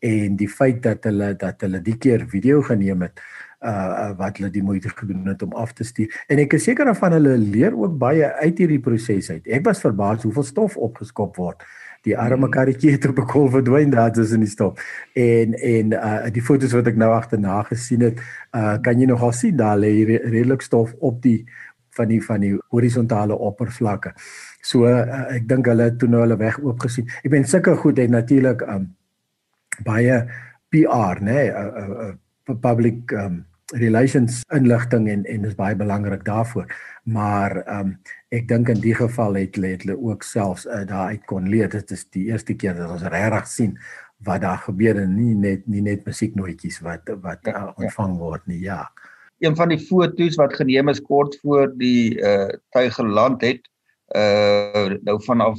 En 0.00 0.36
die 0.36 0.48
feit 0.48 0.82
dat 0.82 1.04
hulle 1.04 1.34
dat 1.36 1.60
hulle 1.60 1.82
die 1.82 1.96
keer 1.98 2.26
video 2.30 2.62
geneem 2.62 3.02
het, 3.02 3.20
uh 3.60 4.12
wat 4.18 4.38
hulle 4.38 4.50
die 4.52 4.62
moeite 4.62 4.92
gedoen 4.92 5.26
het 5.26 5.42
om 5.42 5.52
af 5.52 5.72
te 5.72 5.84
stuur. 5.84 6.12
En 6.28 6.38
ek 6.38 6.58
is 6.58 6.66
seker 6.68 6.86
daarvan 6.88 7.16
hulle 7.16 7.36
leer 7.40 7.74
ook 7.74 7.98
baie 7.98 8.28
uit 8.42 8.62
hierdie 8.62 8.80
proses 8.80 9.30
uit. 9.30 9.46
Ek 9.46 9.64
was 9.66 9.82
verbaas 9.82 10.22
hoeveel 10.22 10.46
stof 10.46 10.76
opgeskop 10.76 11.36
word. 11.40 11.64
Die 12.06 12.14
arme 12.14 12.46
hmm. 12.46 12.52
karretjie 12.54 12.92
het 12.94 13.06
op 13.08 13.18
'n 13.18 13.26
kol 13.26 13.48
verdwyn 13.50 13.90
daar 13.90 14.12
tussen 14.12 14.40
die 14.40 14.50
stof. 14.50 14.78
En 15.14 15.54
en 15.54 15.92
uh 15.92 16.30
die 16.30 16.42
fotos 16.42 16.72
wat 16.72 16.86
ek 16.86 16.96
nou 16.96 17.10
agterna 17.12 17.62
gesien 17.62 18.00
het, 18.00 18.20
uh 18.54 18.76
kan 18.82 19.00
jy 19.00 19.06
nogal 19.06 19.32
sien 19.32 19.56
daar 19.56 19.78
lê 19.78 20.04
redelik 20.06 20.62
stof 20.62 20.94
op 20.98 21.22
die 21.22 21.46
van 21.96 22.12
die 22.12 22.20
van 22.24 22.44
die 22.44 22.54
horisontale 22.74 23.36
oppervlakke. 23.48 24.12
So 24.66 24.86
uh, 24.90 25.26
ek 25.34 25.48
dink 25.48 25.68
hulle 25.70 25.90
het 25.90 25.98
toe 26.00 26.10
nou 26.10 26.22
hulle 26.24 26.38
weg 26.40 26.58
oop 26.62 26.84
gesien. 26.84 27.08
Ek 27.24 27.32
ben 27.34 27.46
sulke 27.48 27.76
goed 27.80 28.00
het 28.02 28.12
natuurlik 28.12 28.64
um 28.68 28.88
baie 29.86 30.22
PR, 30.72 31.20
né? 31.20 31.32
Nee, 31.32 31.50
uh, 31.50 31.66
uh, 31.82 32.08
uh 32.10 32.14
public 32.62 33.10
um 33.10 33.44
relations 33.74 34.44
inligting 34.54 35.08
en 35.10 35.24
en 35.26 35.44
is 35.44 35.56
baie 35.58 35.74
belangrik 35.76 36.24
daarvoor. 36.24 36.70
Maar 37.02 37.56
um 37.80 37.96
ek 38.30 38.48
dink 38.48 38.68
in 38.68 38.80
die 38.80 38.94
geval 38.94 39.38
het 39.40 39.58
hulle 39.58 39.96
ook 39.96 40.22
selfs 40.22 40.66
uh, 40.66 40.84
daar 40.86 41.14
uit 41.14 41.24
kon 41.26 41.48
leer. 41.48 41.70
Dit 41.70 41.90
is 41.90 42.06
die 42.10 42.28
eerste 42.30 42.54
keer 42.54 42.76
dat 42.78 42.90
ons 42.90 43.02
regtig 43.02 43.46
sien 43.50 43.78
wat 44.24 44.40
daar 44.40 44.62
gebeur 44.64 44.96
en 45.02 45.14
nie 45.14 45.34
net 45.34 45.66
nie 45.66 45.82
net 45.82 46.06
musieknootjies 46.06 46.80
wat 46.84 47.10
wat 47.22 47.48
uh, 47.52 47.68
ontvang 47.76 48.16
word 48.18 48.46
nie. 48.46 48.62
Ja. 48.64 48.86
Een 49.38 49.56
van 49.56 49.68
die 49.68 49.78
foto's 49.78 50.36
wat 50.40 50.54
geneem 50.54 50.88
is 50.88 51.00
kort 51.00 51.38
voor 51.42 51.72
die 51.76 52.16
uh 52.20 52.52
tuig 52.70 52.94
geland 52.94 53.42
het 53.44 53.64
uh 54.16 54.94
nou 55.02 55.16
vanaf 55.24 55.58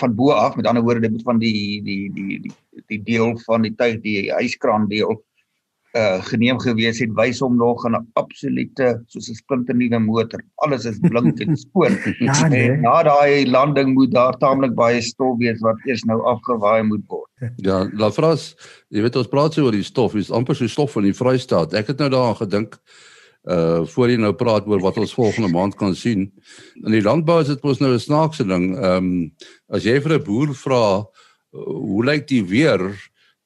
van 0.00 0.14
bo 0.14 0.30
af 0.30 0.56
met 0.56 0.66
ander 0.66 0.82
woorde 0.82 1.00
dit 1.00 1.10
moet 1.10 1.22
van 1.22 1.38
die 1.38 1.82
die 1.82 2.12
die 2.12 2.40
die 2.40 2.52
die 2.86 3.02
deel 3.02 3.36
van 3.44 3.62
die 3.62 3.74
tuig 3.74 4.00
die 4.00 4.32
yskraan 4.32 4.88
deel 4.88 5.20
uh 5.92 6.22
geneem 6.24 6.56
gewees 6.60 7.02
het 7.04 7.12
wys 7.18 7.42
hom 7.44 7.56
nog 7.60 7.84
'n 7.84 8.00
absolute 8.16 9.02
soos 9.06 9.28
'n 9.28 9.34
splinte 9.34 9.74
nuwe 9.74 9.98
motor. 9.98 10.40
Alles 10.64 10.84
is 10.84 10.98
blink 10.98 11.40
en 11.40 11.56
skoon. 11.56 11.98
ja, 12.18 12.48
nee. 12.48 12.70
En 12.70 12.80
na 12.80 13.02
daai 13.02 13.46
landing 13.46 13.94
moet 13.94 14.10
daar 14.10 14.38
taamlik 14.38 14.74
baie 14.74 15.00
stof 15.00 15.36
wees 15.38 15.60
wat 15.60 15.76
eers 15.84 16.02
nou 16.04 16.22
afgewaai 16.24 16.82
moet 16.82 17.04
word. 17.06 17.30
Ja, 17.56 17.90
la 17.92 18.10
fras, 18.10 18.54
jy 18.88 19.02
weet 19.02 19.16
ons 19.16 19.28
praat 19.28 19.52
so 19.52 19.64
oor 19.64 19.72
die 19.72 19.82
stof, 19.82 20.14
is 20.14 20.30
amper 20.30 20.54
so 20.54 20.66
stof 20.66 20.92
van 20.92 21.02
die 21.02 21.14
Vrystaat. 21.14 21.74
Ek 21.74 21.86
het 21.86 21.98
nou 21.98 22.08
daaraan 22.08 22.40
gedink 22.40 22.80
uh 23.50 23.82
voor 23.94 24.10
jy 24.10 24.16
nou 24.22 24.32
praat 24.38 24.66
oor 24.70 24.80
wat 24.80 24.98
ons 25.02 25.14
volgende 25.14 25.50
maand 25.50 25.74
kan 25.74 25.94
sien. 25.98 26.28
In 26.84 26.92
die 26.94 27.02
landbou 27.02 27.40
is 27.42 27.48
dit 27.50 27.62
mos 27.62 27.80
nou 27.80 27.92
'n 27.94 27.98
snaakse 27.98 28.44
ding. 28.46 28.76
Ehm 28.76 28.96
um, 28.96 29.32
as 29.68 29.84
jy 29.84 30.00
vir 30.00 30.18
'n 30.18 30.24
boer 30.24 30.54
vra 30.54 31.02
uh, 31.02 31.06
hoe 31.52 32.04
lyk 32.04 32.28
die 32.28 32.44
weer 32.44 32.94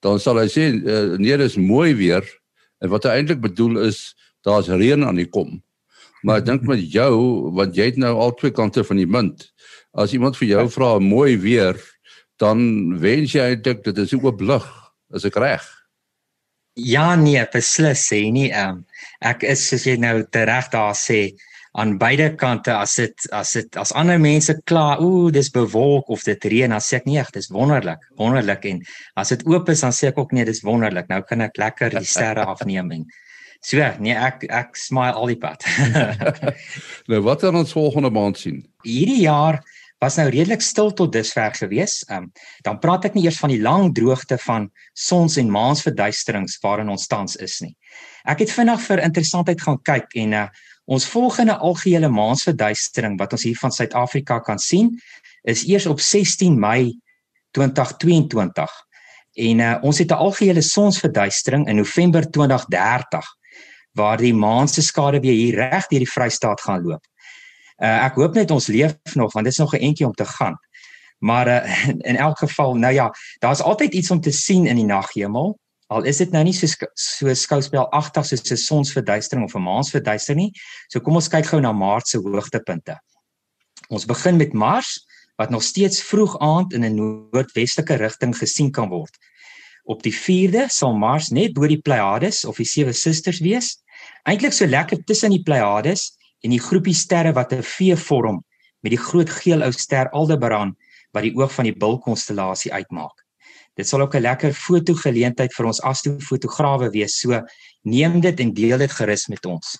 dan 0.01 0.21
sal 0.21 0.39
hy 0.39 0.49
sê 0.53 0.69
uh, 0.75 1.17
nee, 1.19 1.37
dis 1.37 1.57
mooi 1.57 1.95
weer. 1.95 2.25
En 2.81 2.91
wat 2.93 3.05
hy 3.05 3.17
eintlik 3.17 3.41
bedoel 3.41 3.87
is 3.89 4.15
daar's 4.45 4.69
reën 4.69 5.05
aan 5.05 5.17
die 5.17 5.29
kom. 5.29 5.63
Maar 6.23 6.43
ek 6.43 6.47
dink 6.47 6.63
met 6.69 6.83
jou 6.93 7.51
want 7.57 7.77
jy 7.77 7.91
het 7.91 7.97
nou 7.97 8.15
al 8.21 8.35
twee 8.35 8.53
kante 8.53 8.85
van 8.85 8.97
die 8.97 9.09
munt. 9.09 9.53
As 9.97 10.13
iemand 10.13 10.37
vir 10.37 10.49
jou 10.49 10.69
vra 10.69 10.99
mooi 11.01 11.39
weer, 11.41 11.81
dan 12.37 12.99
wens 13.01 13.33
jy 13.33 13.41
eintlik 13.41 13.85
dit 13.85 13.99
is 13.99 14.13
ook 14.15 14.41
lig. 14.41 14.67
Is 15.15 15.25
ek 15.25 15.41
reg? 15.41 15.76
Ja 16.77 17.15
nee, 17.17 17.41
beslis 17.53 18.05
sê 18.11 18.27
nie. 18.33 18.51
Um, 18.53 18.85
ek 19.25 19.47
is 19.49 19.65
soos 19.71 19.87
jy 19.89 19.97
nou 20.01 20.21
reg 20.21 20.67
daar 20.73 20.97
sê 20.97 21.31
aan 21.77 21.97
beide 22.01 22.31
kante 22.41 22.73
as 22.73 22.97
dit 23.01 23.27
as 23.37 23.53
dit 23.57 23.79
as 23.81 23.93
ander 23.97 24.21
mense 24.21 24.53
kla, 24.69 24.97
ooh, 25.01 25.29
dis 25.33 25.49
bewolk 25.53 26.09
of 26.13 26.25
dit 26.25 26.49
reën, 26.53 26.73
dan 26.73 26.81
sê 26.85 26.99
ek 27.01 27.09
nee, 27.09 27.25
dis 27.33 27.49
wonderlik, 27.53 28.05
wonderlik 28.21 28.65
en 28.69 28.83
as 29.21 29.33
dit 29.33 29.45
oop 29.49 29.69
is 29.73 29.85
dan 29.85 29.93
sê 29.93 30.11
ek 30.13 30.21
ook 30.21 30.33
nee, 30.37 30.45
dis 30.49 30.63
wonderlik. 30.65 31.09
Nou 31.13 31.23
kan 31.25 31.45
ek 31.45 31.57
lekker 31.61 31.97
die 31.97 32.09
sterre 32.09 32.45
afneem 32.53 32.93
en 32.97 33.07
so, 33.65 33.81
nee, 34.01 34.13
ek 34.13 34.45
ek 34.53 34.77
smile 34.77 35.17
al 35.17 35.33
die 35.33 35.41
pad. 35.41 35.65
nou 37.11 37.23
wat 37.25 37.45
gaan 37.45 37.61
ons 37.61 37.77
volgende 37.77 38.13
maand 38.13 38.41
sien? 38.41 38.61
Hierdie 38.85 39.23
jaar 39.25 39.63
was 39.99 40.17
nou 40.17 40.29
redelik 40.29 40.61
stil 40.61 40.93
tot 40.93 41.13
dusver 41.13 41.55
gewees. 41.55 42.05
Ehm 42.09 42.23
um, 42.23 42.33
dan 42.63 42.79
praat 42.79 43.05
ek 43.05 43.15
nie 43.15 43.25
eers 43.25 43.39
van 43.39 43.51
die 43.51 43.63
lang 43.63 43.95
droogte 43.95 44.39
van 44.39 44.71
sons 44.93 45.37
en 45.37 45.51
maansverduisterings 45.51 46.59
waarin 46.63 46.89
ons 46.89 47.07
tans 47.07 47.37
is 47.37 47.61
nie. 47.61 47.77
Ek 48.25 48.39
het 48.39 48.53
vinnig 48.53 48.81
vir 48.81 49.05
interessantheid 49.05 49.61
gaan 49.61 49.83
kyk 49.83 50.15
en 50.15 50.33
uh 50.33 50.49
Ons 50.87 51.09
volgende 51.11 51.57
algehele 51.59 52.09
maansverduistering 52.09 53.17
wat 53.19 53.33
ons 53.35 53.43
hier 53.43 53.59
van 53.59 53.73
Suid-Afrika 53.75 54.39
kan 54.47 54.59
sien, 54.63 54.93
is 55.43 55.65
eers 55.67 55.87
op 55.91 56.01
16 56.01 56.55
Mei 56.59 56.93
2022. 57.59 58.77
En 59.47 59.63
uh, 59.65 59.73
ons 59.83 59.99
het 59.99 60.11
'n 60.11 60.23
algehele 60.29 60.63
sonsverduistering 60.63 61.67
in 61.69 61.77
November 61.77 62.31
2030 62.31 63.27
waar 63.93 64.17
die 64.17 64.35
maan 64.35 64.69
se 64.69 64.83
skade 64.83 65.21
weer 65.21 65.33
hier 65.33 65.55
reg 65.55 65.87
deur 65.87 66.05
die 66.05 66.13
Vrystaat 66.13 66.61
gaan 66.61 66.83
loop. 66.83 67.05
Uh, 67.77 68.05
ek 68.07 68.15
hoop 68.17 68.35
net 68.35 68.51
ons 68.51 68.67
leef 68.73 68.97
nog 69.15 69.33
want 69.33 69.45
dit 69.45 69.53
is 69.53 69.61
nog 69.61 69.75
'n 69.75 69.85
entjie 69.85 70.07
om 70.07 70.15
te 70.15 70.25
gaan. 70.25 70.57
Maar 71.19 71.49
uh, 71.49 71.89
in 72.11 72.17
elk 72.17 72.39
geval, 72.39 72.75
nou 72.75 72.93
ja, 72.93 73.11
daar's 73.39 73.61
altyd 73.61 73.95
iets 73.95 74.11
om 74.11 74.21
te 74.21 74.31
sien 74.31 74.67
in 74.67 74.77
die 74.77 74.85
naghemel. 74.85 75.59
Al 75.87 76.03
is 76.03 76.17
dit 76.17 76.31
nou 76.31 76.43
nie 76.45 76.55
so 76.55 76.67
so 76.95 77.35
skouspelagtig 77.35 78.27
soos 78.27 78.51
'n 78.51 78.57
sonsverduistering 78.57 79.45
of 79.45 79.55
'n 79.55 79.63
maansverduistering 79.63 80.41
nie. 80.41 80.53
So 80.89 81.01
kom 81.01 81.15
ons 81.15 81.29
kyk 81.29 81.47
gou 81.47 81.61
na 81.61 81.73
Maart 81.73 82.09
se 82.09 82.19
hoogtepunte. 82.19 82.99
Ons 83.89 84.05
begin 84.05 84.37
met 84.37 84.53
Mars 84.53 85.07
wat 85.37 85.51
nog 85.51 85.63
steeds 85.63 86.03
vroeg 86.03 86.39
aand 86.39 86.73
in 86.73 86.85
'n 86.85 86.95
noordwestelike 86.95 87.95
rigting 87.95 88.37
gesien 88.37 88.71
kan 88.71 88.89
word. 88.89 89.17
Op 89.85 90.03
die 90.03 90.15
4de 90.15 90.65
sal 90.69 90.97
Mars 90.97 91.29
net 91.29 91.53
bo 91.53 91.67
die 91.67 91.81
Pleiades 91.81 92.45
of 92.45 92.57
die 92.57 92.67
sewe 92.67 92.93
susters 92.93 93.39
wees. 93.39 93.83
Eintlik 94.23 94.53
so 94.53 94.67
lekker 94.67 95.05
tussen 95.05 95.31
die 95.31 95.43
Pleiades 95.43 96.17
en 96.45 96.51
die 96.51 96.61
groepie 96.61 96.95
sterre 96.95 97.33
wat 97.33 97.53
'n 97.53 97.63
V 97.63 97.97
vorm 97.97 98.45
met 98.83 98.91
die 98.91 99.05
groot 99.09 99.31
geel 99.31 99.63
ou 99.63 99.73
ster 99.73 100.11
Aldebaran 100.11 100.77
wat 101.13 101.23
die 101.23 101.35
oog 101.35 101.53
van 101.53 101.65
die 101.65 101.77
bulkonstellasie 101.77 102.73
uitmaak. 102.73 103.25
Dit 103.77 103.89
sal 103.89 104.01
ook 104.01 104.15
'n 104.15 104.23
lekker 104.23 104.53
fotogeleentheid 104.53 105.53
vir 105.55 105.67
ons 105.67 105.83
astrofotograwe 105.83 106.91
wees. 106.91 107.21
So 107.21 107.43
neem 107.83 108.21
dit 108.21 108.41
en 108.41 108.55
deel 108.55 108.79
dit 108.79 108.91
gerus 108.91 109.27
met 109.29 109.47
ons. 109.47 109.79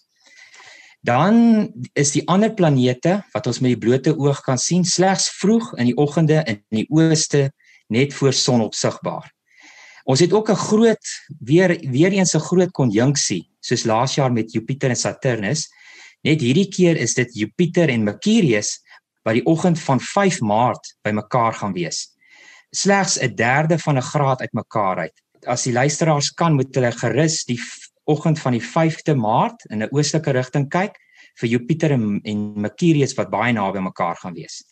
Dan 1.01 1.71
is 1.95 2.11
die 2.13 2.27
ander 2.29 2.55
planete 2.55 3.25
wat 3.33 3.47
ons 3.47 3.61
met 3.61 3.71
die 3.71 3.79
blote 3.87 4.17
oog 4.19 4.41
kan 4.41 4.59
sien 4.59 4.85
slegs 4.85 5.29
vroeg 5.39 5.75
in 5.79 5.87
die 5.87 5.97
oggende 5.97 6.43
in 6.47 6.63
die 6.71 6.87
ooste 6.91 7.53
net 7.89 8.15
voor 8.15 8.33
sonopsigbaar. 8.33 9.33
Ons 10.05 10.21
het 10.21 10.33
ook 10.33 10.51
'n 10.51 10.55
groot 10.71 11.07
weer 11.41 11.79
weer 11.91 12.13
eens 12.13 12.35
'n 12.35 12.41
groot 12.41 12.73
konjunksie 12.73 13.49
soos 13.61 13.85
laas 13.85 14.15
jaar 14.15 14.33
met 14.33 14.53
Jupiter 14.53 14.91
en 14.91 14.97
Saturnus. 14.97 15.69
Net 16.25 16.41
hierdie 16.41 16.69
keer 16.69 16.97
is 16.97 17.15
dit 17.15 17.35
Jupiter 17.35 17.89
en 17.89 18.05
Mercurius 18.05 18.81
wat 19.25 19.35
die 19.35 19.45
oggend 19.45 19.81
van 19.81 20.01
5 20.01 20.41
Maart 20.41 20.97
bymekaar 21.03 21.55
gaan 21.55 21.73
wees 21.73 22.17
slegs 22.71 23.19
'n 23.19 23.35
derde 23.35 23.79
van 23.79 23.97
'n 23.97 24.03
graad 24.03 24.41
uitmekaar 24.41 24.99
uit. 24.99 25.23
As 25.47 25.63
die 25.63 25.73
luisteraars 25.73 26.31
kan 26.31 26.55
moet 26.55 26.75
hulle 26.75 26.93
gerus 26.93 27.45
die 27.45 27.61
oggend 28.05 28.39
van 28.39 28.53
die 28.53 28.63
5de 28.63 29.15
Maart 29.15 29.65
in 29.71 29.83
'n 29.83 29.89
oostelike 29.91 30.31
rigting 30.31 30.69
kyk 30.69 30.97
vir 31.41 31.49
Jupiter 31.49 31.91
en, 31.91 32.21
en 32.23 32.61
Mercurius 32.61 33.15
wat 33.15 33.31
baie 33.31 33.53
naby 33.53 33.79
mekaar 33.79 34.17
gaan 34.17 34.35
wees. 34.35 34.65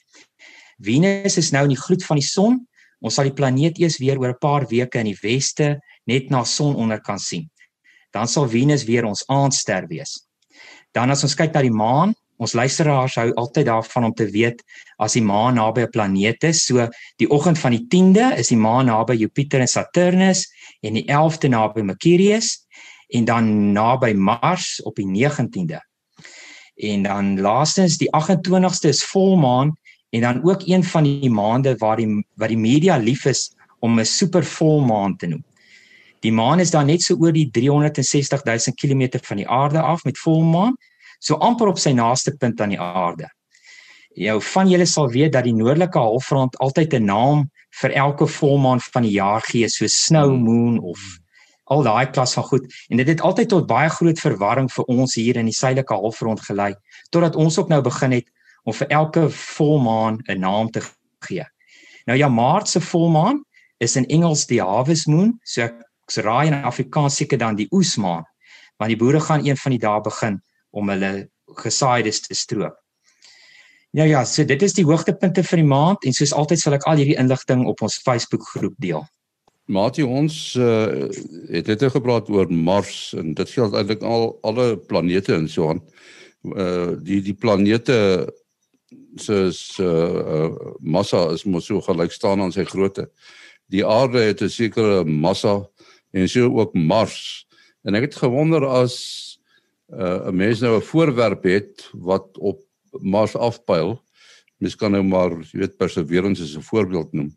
Venus 0.79 1.37
is 1.37 1.51
nou 1.51 1.63
in 1.63 1.75
die 1.75 1.85
gloed 1.87 2.05
van 2.05 2.17
die 2.17 2.27
son. 2.27 2.69
Ons 3.01 3.15
sal 3.15 3.25
die 3.25 3.33
planeet 3.33 3.79
eers 3.79 3.99
weer 3.99 4.19
oor 4.19 4.29
'n 4.29 4.39
paar 4.41 4.67
weke 4.69 4.99
in 4.99 5.07
die 5.07 5.19
weste 5.23 5.81
net 6.05 6.31
na 6.31 6.45
son 6.45 6.75
onder 6.75 7.01
kan 7.01 7.19
sien. 7.19 7.51
Dan 8.13 8.29
sal 8.29 8.49
Venus 8.49 8.85
weer 8.85 9.05
ons 9.05 9.27
aandster 9.27 9.87
wees. 9.87 10.24
Dan 10.95 11.11
as 11.11 11.25
ons 11.27 11.35
kyk 11.35 11.55
na 11.55 11.63
die 11.65 11.75
maan, 11.75 12.15
ons 12.43 12.55
luisteraars 12.55 13.17
hou 13.19 13.29
altyd 13.39 13.67
daarvan 13.67 14.09
om 14.09 14.15
te 14.15 14.27
weet 14.31 14.63
as 15.03 15.15
die 15.19 15.23
maan 15.23 15.59
naby 15.59 15.83
'n 15.87 15.91
planeet 15.91 16.45
is. 16.45 16.67
So 16.67 16.89
die 17.19 17.31
oggend 17.31 17.59
van 17.59 17.73
die 17.73 17.87
10de 17.89 18.35
is 18.39 18.49
die 18.49 18.59
maan 18.59 18.87
naby 18.87 19.15
Jupiter 19.15 19.61
en 19.61 19.69
Saturnus 19.69 20.47
en 20.83 20.95
die 20.95 21.07
11de 21.07 21.49
naby 21.49 21.83
Mercurius 21.83 22.67
en 23.09 23.25
dan 23.25 23.73
naby 23.73 24.13
Mars 24.15 24.83
op 24.83 24.97
die 24.97 25.07
19de. 25.07 25.81
En 26.75 27.03
dan 27.03 27.41
laastens 27.41 27.99
die 27.99 28.11
28ste 28.11 28.89
is 28.89 29.05
volmaan 29.05 29.77
en 30.11 30.21
dan 30.21 30.45
ook 30.45 30.63
een 30.67 30.85
van 30.85 31.03
die 31.03 31.31
maande 31.31 31.77
waar 31.79 31.97
die 31.97 32.25
wat 32.35 32.49
die 32.49 32.59
media 32.59 32.97
lief 32.97 33.25
is 33.25 33.53
om 33.81 33.99
'n 33.99 34.05
supervolmaan 34.05 35.17
te 35.17 35.27
noem. 35.27 35.45
Die 36.25 36.33
maan 36.33 36.61
is 36.63 36.73
dan 36.73 36.89
net 36.89 37.03
so 37.05 37.19
oor 37.21 37.35
die 37.37 37.51
360 37.53 38.45
000 38.49 38.77
km 38.81 39.21
van 39.27 39.41
die 39.43 39.49
aarde 39.49 39.81
af 39.85 40.05
met 40.05 40.19
volmaan, 40.19 40.77
so 41.21 41.37
amper 41.37 41.69
op 41.69 41.81
sy 41.81 41.93
naaste 41.93 42.33
punt 42.41 42.61
aan 42.65 42.73
die 42.73 42.81
aarde. 42.81 43.29
Jou 44.17 44.39
van 44.55 44.71
julle 44.71 44.87
sal 44.87 45.11
weet 45.11 45.35
dat 45.35 45.45
die 45.45 45.55
noordelike 45.57 45.99
halfrond 45.99 46.57
altyd 46.65 46.95
'n 46.95 47.05
naam 47.05 47.51
vir 47.81 47.93
elke 47.93 48.27
volmaan 48.27 48.81
van 48.81 49.03
die 49.03 49.17
jaar 49.19 49.41
gee, 49.41 49.69
so 49.69 49.87
snow 49.87 50.37
moon 50.39 50.79
of 50.79 51.01
al 51.65 51.83
daai 51.83 52.07
klas 52.13 52.35
van 52.35 52.45
goed 52.45 52.65
en 52.89 52.97
dit 52.97 53.09
het 53.09 53.21
altyd 53.21 53.49
tot 53.49 53.67
baie 53.67 53.89
groot 53.89 54.21
verwarring 54.21 54.69
vir 54.73 54.85
ons 54.85 55.15
hier 55.15 55.37
in 55.37 55.49
die 55.49 55.57
suidelike 55.57 55.95
halfrond 55.95 56.41
gelei 56.41 56.75
totdat 57.11 57.37
ons 57.37 57.59
ook 57.59 57.69
nou 57.69 57.81
begin 57.83 58.13
het 58.13 58.29
om 58.65 58.73
vir 58.73 58.89
elke 58.89 59.31
volmaan 59.31 60.21
'n 60.29 60.41
naam 60.41 60.71
te 60.71 60.81
gee. 61.21 61.45
Nou 62.07 62.19
ja, 62.19 62.29
Maart 62.29 62.69
se 62.69 62.81
volmaan 62.81 63.45
is 63.79 63.97
in 63.97 64.07
Engels 64.07 64.47
die 64.47 64.61
harvest 64.61 65.07
moon, 65.07 65.39
so 65.45 65.63
ek 65.63 65.75
raai 66.17 66.47
in 66.47 66.65
Afrikaans 66.65 67.17
seker 67.17 67.39
dan 67.39 67.57
die 67.57 67.69
oesmaan, 67.73 68.25
want 68.79 68.89
die 68.89 68.99
boere 68.99 69.21
gaan 69.21 69.47
een 69.47 69.57
van 69.57 69.73
die 69.73 69.81
dae 69.81 70.01
begin 70.01 70.41
om 70.71 70.89
hulle 70.89 71.29
gesaaiedes 71.63 72.21
te 72.21 72.35
stroop. 72.35 72.77
Nou 73.95 74.09
ja, 74.09 74.25
so 74.25 74.45
dit 74.45 74.63
is 74.63 74.75
die 74.75 74.85
hoogtepunte 74.85 75.45
vir 75.47 75.61
die 75.63 75.69
maand 75.71 76.05
en 76.05 76.13
soos 76.17 76.33
altyd 76.35 76.59
sal 76.59 76.75
ek 76.75 76.87
al 76.91 76.99
hierdie 76.99 77.19
inligting 77.21 77.63
op 77.71 77.83
ons 77.87 78.01
Facebook 78.03 78.43
groep 78.51 78.75
deel. 78.83 79.05
Matie 79.71 80.05
ons 80.05 80.35
uh, 80.61 81.07
het 81.49 81.71
dit 81.71 81.85
gepraat 81.95 82.29
oor 82.29 82.51
Mars 82.53 83.15
en 83.17 83.33
dit 83.39 83.53
geld 83.55 83.77
eintlik 83.79 84.03
al 84.03 84.33
alle 84.45 84.75
planete 84.77 85.37
en 85.39 85.47
so 85.49 85.71
aan. 85.73 85.85
Uh 86.45 86.99
die 87.01 87.23
die 87.25 87.37
planete 87.39 87.97
se 89.17 89.53
se 89.53 89.87
uh, 89.87 90.51
massa 90.81 91.31
is 91.33 91.47
mos 91.47 91.71
so 91.71 91.81
gelyk 91.81 92.13
staan 92.13 92.43
aan 92.43 92.53
sy 92.53 92.67
grootte. 92.69 93.07
Die 93.73 93.87
aarde 93.87 94.27
het 94.27 94.43
'n 94.43 94.51
sekere 94.51 95.05
massa 95.05 95.63
en 96.15 96.29
so 96.31 96.51
ook 96.55 96.75
Mars. 96.79 97.47
En 97.83 97.99
ek 97.99 98.09
het 98.09 98.23
gewonder 98.23 98.65
as 98.67 98.95
uh, 99.91 100.31
'n 100.31 100.37
mens 100.37 100.61
nou 100.63 100.79
'n 100.79 100.89
voorwerp 100.91 101.43
het 101.43 101.89
wat 101.93 102.39
op 102.39 102.63
Mars 103.03 103.35
afpyl. 103.37 103.99
Mens 104.63 104.77
kan 104.77 104.91
nou 104.95 105.03
maar, 105.03 105.31
jy 105.51 105.59
weet, 105.59 105.77
Perseverance 105.77 106.43
as 106.43 106.57
'n 106.57 106.63
voorbeeld 106.63 107.13
noem. 107.13 107.35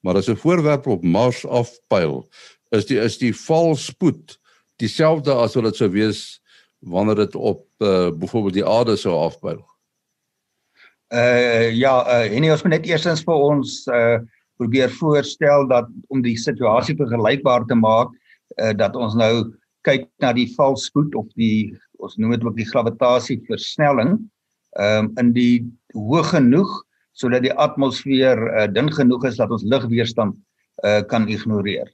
Maar 0.00 0.16
as 0.16 0.28
'n 0.28 0.36
voorwerp 0.36 0.86
op 0.86 1.04
Mars 1.04 1.46
afpyl, 1.46 2.28
is 2.68 2.86
die 2.86 2.98
is 2.98 3.18
die 3.18 3.34
valspoed 3.34 4.38
dieselfde 4.76 5.32
as 5.32 5.54
wat 5.54 5.64
dit 5.64 5.76
sou 5.76 5.90
wees 5.90 6.42
wanneer 6.78 7.14
dit 7.14 7.34
op 7.34 7.66
uh, 7.78 8.10
byvoorbeeld 8.10 8.54
die 8.54 8.66
aarde 8.66 8.96
sou 8.96 9.14
afpyl. 9.14 9.64
Uh 11.08 11.70
ja, 11.72 12.02
uh 12.06 12.36
en 12.36 12.50
ons 12.50 12.62
moet 12.62 12.72
net 12.72 12.86
eersins 12.86 13.22
vir 13.22 13.34
ons 13.34 13.86
uh 13.86 14.18
probeer 14.56 14.90
voorstel 15.00 15.66
dat 15.68 15.88
om 16.08 16.22
die 16.22 16.36
situasie 16.36 16.96
vergelykbaar 16.96 17.66
te 17.66 17.74
maak, 17.74 18.12
uh 18.62 18.72
dat 18.76 18.96
ons 18.96 19.14
nou 19.14 19.52
kyk 19.86 20.08
na 20.22 20.32
die 20.32 20.48
valspoed 20.56 21.14
of 21.14 21.26
die 21.38 21.74
ons 22.02 22.16
noem 22.16 22.36
dit 22.36 22.44
ook 22.44 22.56
die 22.56 22.68
gravitasieversnelling 22.68 24.18
um 24.80 25.12
in 25.20 25.32
die 25.32 25.64
hoog 25.94 26.34
genoeg 26.34 26.72
sodat 27.16 27.46
die 27.46 27.54
atmosfeer 27.56 28.40
uh, 28.52 28.66
dun 28.68 28.90
genoeg 28.92 29.24
is 29.24 29.38
dat 29.40 29.52
ons 29.54 29.64
lugweerstand 29.64 30.36
uh, 30.84 31.00
kan 31.08 31.28
ignoreer. 31.32 31.88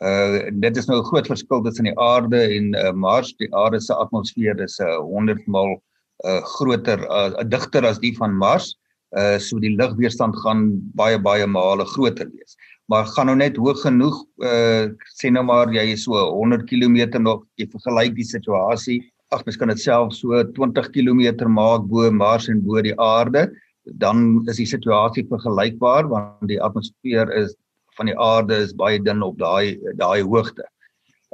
Uh 0.00 0.48
dit 0.64 0.76
is 0.80 0.88
nou 0.88 0.98
'n 1.00 1.08
groot 1.10 1.26
verskil 1.28 1.60
tussen 1.62 1.84
die 1.84 1.98
aarde 2.00 2.40
en 2.40 2.72
uh, 2.74 2.92
Mars. 2.92 3.34
Die 3.36 3.50
aarde 3.54 3.80
se 3.80 3.94
atmosfeer 3.94 4.60
is 4.60 4.78
'n 4.80 4.88
uh, 4.88 4.98
100 5.04 5.46
maal 5.46 5.82
uh 6.24 6.40
groter, 6.56 7.04
uh 7.04 7.44
digter 7.44 7.84
as 7.84 7.98
die 8.00 8.16
van 8.16 8.32
Mars. 8.32 8.78
Uh 9.12 9.38
so 9.38 9.60
die 9.60 9.74
lugweerstand 9.76 10.36
gaan 10.40 10.68
baie 10.96 11.18
baie 11.20 11.46
male 11.46 11.84
groter 11.84 12.30
wees. 12.32 12.56
Maar 12.88 13.06
gaan 13.12 13.28
nou 13.28 13.36
net 13.36 13.58
hoog 13.60 13.82
genoeg 13.84 14.16
uh 14.44 14.88
sê 15.18 15.30
nou 15.30 15.44
maar 15.44 15.72
jy 15.72 15.92
is 15.92 16.06
so 16.08 16.16
100 16.16 16.64
km 16.70 17.20
nog 17.20 17.44
jy 17.60 17.68
vergelyk 17.72 18.16
die 18.16 18.28
situasie. 18.28 19.00
Ag 19.32 19.44
mens 19.44 19.56
kan 19.60 19.68
dit 19.72 19.80
self 19.80 20.14
so 20.16 20.40
20 20.56 20.88
km 20.96 21.48
maak 21.48 21.84
bo 21.88 22.10
Mars 22.10 22.48
en 22.48 22.64
bo 22.64 22.80
die 22.80 22.96
aarde 23.00 23.50
dan 23.84 24.42
is 24.48 24.60
die 24.60 24.68
situasie 24.68 25.24
vergelykbaar 25.28 26.08
want 26.08 26.48
die 26.48 26.60
atmosfeer 26.62 27.30
is 27.34 27.54
van 27.96 28.08
die 28.08 28.18
aarde 28.18 28.62
is 28.64 28.74
baie 28.78 29.00
dun 29.02 29.22
op 29.22 29.38
daai 29.38 29.78
daai 29.98 30.22
hoogte. 30.22 30.64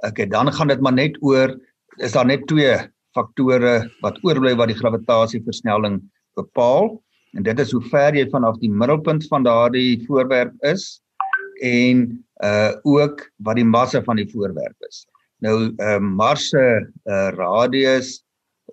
Okay, 0.06 0.26
dan 0.26 0.50
gaan 0.52 0.68
dit 0.68 0.80
maar 0.80 0.94
net 0.94 1.18
oor 1.22 1.54
is 1.98 2.14
daar 2.14 2.26
net 2.26 2.46
twee 2.46 2.76
faktore 3.14 3.90
wat 4.02 4.18
oorbly 4.24 4.54
wat 4.56 4.70
die 4.70 4.78
gravitasieversnelling 4.78 6.00
bepaal 6.38 6.96
en 7.38 7.44
dit 7.46 7.60
is 7.62 7.72
hoe 7.74 7.82
ver 7.86 8.16
jy 8.18 8.24
vanaf 8.32 8.58
die 8.58 8.70
middelpunt 8.70 9.28
van 9.30 9.46
daardie 9.46 10.00
voorwerp 10.08 10.54
is 10.66 10.98
en 11.62 12.08
uh 12.42 12.72
ook 12.86 13.22
wat 13.46 13.58
die 13.58 13.66
massa 13.66 14.02
van 14.02 14.18
die 14.18 14.26
voorwerp 14.30 14.88
is. 14.90 15.04
Nou 15.42 15.70
uh 15.70 15.98
Mars 16.02 16.48
se 16.50 16.64
uh, 16.82 17.28
radius 17.38 18.18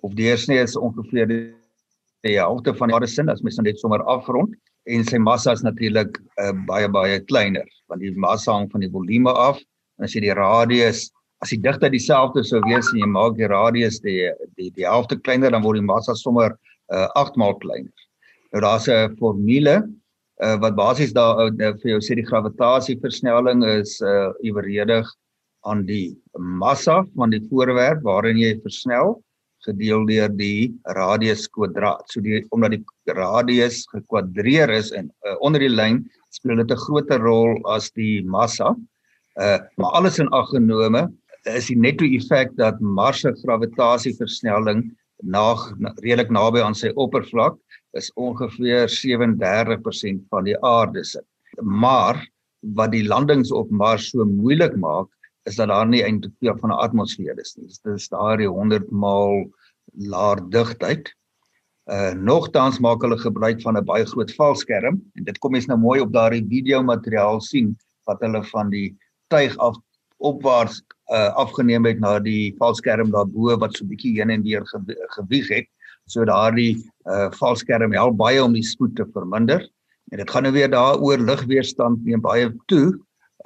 of 0.02 0.14
deursnee 0.18 0.62
is 0.62 0.76
ongeveer 0.76 1.30
die 1.30 2.38
helfte 2.38 2.74
van 2.74 2.90
die 2.90 2.96
aarde 2.98 3.10
sin 3.10 3.30
as 3.30 3.42
mens 3.46 3.58
net 3.62 3.78
sommer 3.78 4.02
afrond 4.10 4.54
en 4.90 5.06
sy 5.06 5.18
massa 5.18 5.54
is 5.54 5.62
natuurlik 5.66 6.18
uh, 6.42 6.52
baie 6.66 6.90
baie 6.90 7.20
kleiner 7.30 7.66
want 7.86 8.02
die 8.02 8.14
massa 8.18 8.54
hang 8.54 8.70
van 8.72 8.82
die 8.82 8.90
volume 8.90 9.30
af 9.30 9.62
en 9.98 10.06
as 10.06 10.14
jy 10.14 10.26
die 10.26 10.34
radius 10.38 11.06
as 11.44 11.52
die 11.54 11.60
digtheid 11.62 11.94
dieselfde 11.94 12.42
sou 12.46 12.62
wees 12.66 12.90
en 12.92 13.02
jy 13.02 13.10
maak 13.14 13.38
die 13.38 13.50
radius 13.50 14.00
die 14.02 14.26
die 14.58 14.72
die 14.74 14.86
helfte 14.86 15.18
kleiner 15.22 15.54
dan 15.54 15.62
word 15.66 15.78
die 15.78 15.86
massa 15.86 16.18
sommer 16.18 16.50
uh, 16.90 17.08
8 17.14 17.38
maal 17.38 17.54
kleiner. 17.62 17.92
Nou 18.52 18.62
daar's 18.62 18.88
'n 18.88 19.16
formule 19.18 19.76
uh, 20.42 20.56
wat 20.60 20.74
basies 20.76 21.12
daar 21.12 21.48
uh, 21.48 21.72
vir 21.82 21.90
jou 21.94 22.00
sê 22.00 22.16
die 22.18 22.26
gravitasieversnelling 22.26 23.64
is 23.64 24.00
uh, 24.00 24.32
eweredig 24.42 25.06
aan 25.66 25.84
die 25.86 26.16
massa 26.38 27.04
van 27.16 27.30
die 27.30 27.42
voorwerp 27.50 28.02
waarin 28.06 28.38
jy 28.38 28.54
versnel 28.62 29.16
gedeel 29.66 30.04
deur 30.06 30.30
die 30.30 30.70
radius 30.94 31.48
kwadraat. 31.50 32.04
So 32.12 32.20
die 32.22 32.44
omdat 32.54 32.76
die 32.76 32.84
radius 33.16 33.84
gekwadreer 33.90 34.70
is 34.70 34.92
en 34.92 35.10
uh, 35.26 35.34
onder 35.40 35.60
die 35.60 35.72
lyn 35.72 36.04
speel 36.30 36.62
dit 36.62 36.70
'n 36.70 36.84
groter 36.86 37.20
rol 37.20 37.58
as 37.66 37.90
die 37.90 38.22
massa. 38.22 38.76
Uh 39.36 39.58
maar 39.76 39.92
alles 39.98 40.18
in 40.18 40.28
ag 40.32 40.48
genome 40.52 41.08
is 41.44 41.66
die 41.70 41.78
netto 41.78 42.04
effek 42.04 42.54
dat 42.56 42.80
Mars 42.80 43.20
se 43.20 43.32
gravitasieversnelling 43.42 44.90
na 45.22 45.54
redelik 46.02 46.30
naby 46.30 46.60
aan 46.60 46.74
sy 46.74 46.90
oppervlak 46.94 47.56
is 47.92 48.12
ongeveer 48.14 48.88
37% 48.88 50.26
van 50.28 50.44
die 50.44 50.56
aarde 50.64 51.04
se. 51.04 51.22
Maar 51.60 52.20
wat 52.60 52.92
die 52.92 53.04
landings 53.06 53.52
op 53.52 53.70
Mars 53.70 54.10
so 54.10 54.24
moeilik 54.24 54.76
maak 54.76 55.08
is 55.46 55.56
dat 55.56 55.68
daar 55.70 55.86
nie 55.86 56.02
eintlik 56.02 56.34
veel 56.40 56.56
van 56.58 56.70
'n 56.70 56.82
atmosfeer 56.86 57.38
is 57.38 57.54
nie. 57.56 57.68
Dit 57.68 57.94
is 57.94 58.08
daar 58.08 58.36
die 58.36 58.48
100 58.48 58.90
maal 58.90 59.46
laer 59.94 60.42
digtheid. 60.50 61.14
Uh 61.86 62.12
nogtans 62.14 62.78
maak 62.78 63.02
hulle 63.02 63.18
gebruik 63.18 63.62
van 63.62 63.76
'n 63.76 63.84
baie 63.84 64.06
groot 64.06 64.34
valskerm 64.34 65.02
en 65.14 65.24
dit 65.24 65.38
kom 65.38 65.52
mens 65.52 65.66
nou 65.66 65.78
mooi 65.78 66.00
op 66.00 66.12
daardie 66.12 66.46
video 66.48 66.82
materiaal 66.82 67.40
sien 67.40 67.76
wat 68.04 68.20
hulle 68.20 68.42
van 68.44 68.70
die 68.70 68.96
tuig 69.28 69.56
af 69.58 69.76
opwaarts 70.16 70.82
uh 71.14 71.30
afgeneem 71.34 71.84
het 71.84 72.00
na 72.00 72.18
die 72.18 72.54
valskerm 72.58 73.10
daarbo 73.10 73.56
wat 73.58 73.76
so 73.76 73.84
'n 73.84 73.88
bietjie 73.88 74.18
heen 74.18 74.30
en 74.30 74.42
weer 74.42 74.66
gewieg 75.14 75.48
het. 75.48 75.68
So 76.06 76.24
daardie 76.26 76.76
uh 77.10 77.30
valskerm 77.34 77.94
help 77.94 78.18
baie 78.20 78.42
om 78.42 78.54
die 78.54 78.64
spoed 78.66 78.94
te 78.98 79.06
verminder. 79.14 79.64
En 80.14 80.22
dit 80.22 80.30
gaan 80.30 80.46
nou 80.46 80.52
weer 80.54 80.70
daaroor 80.70 81.18
lugweerstand 81.18 82.04
neem 82.06 82.22
baie 82.22 82.52
toe 82.70 82.94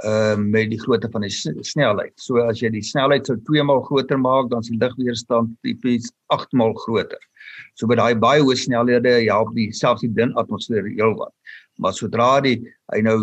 uh 0.04 0.36
met 0.36 0.68
die 0.72 0.80
grootte 0.80 1.08
van 1.12 1.24
die 1.24 1.32
snelheid. 1.32 2.12
So 2.20 2.44
as 2.44 2.60
jy 2.60 2.70
die 2.74 2.84
snelheid 2.84 3.28
sou 3.28 3.38
2 3.48 3.64
maal 3.64 3.80
groter 3.88 4.20
maak, 4.20 4.50
dan 4.52 4.64
is 4.64 4.70
die 4.72 4.80
lugweerstand 4.80 5.56
tipies 5.64 6.10
8 6.36 6.52
maal 6.52 6.76
groter. 6.84 7.20
So 7.80 7.88
by 7.88 7.96
daai 8.00 8.20
baie 8.20 8.44
hoë 8.44 8.58
snelhede 8.60 9.16
help 9.22 9.54
die 9.56 9.70
selfs 9.76 10.04
die 10.04 10.12
dun 10.12 10.36
atmosfeer 10.40 10.84
heelwat. 10.92 11.32
Maar 11.80 11.96
sodra 11.96 12.32
die 12.44 12.58
hy 12.92 13.00
nou 13.08 13.18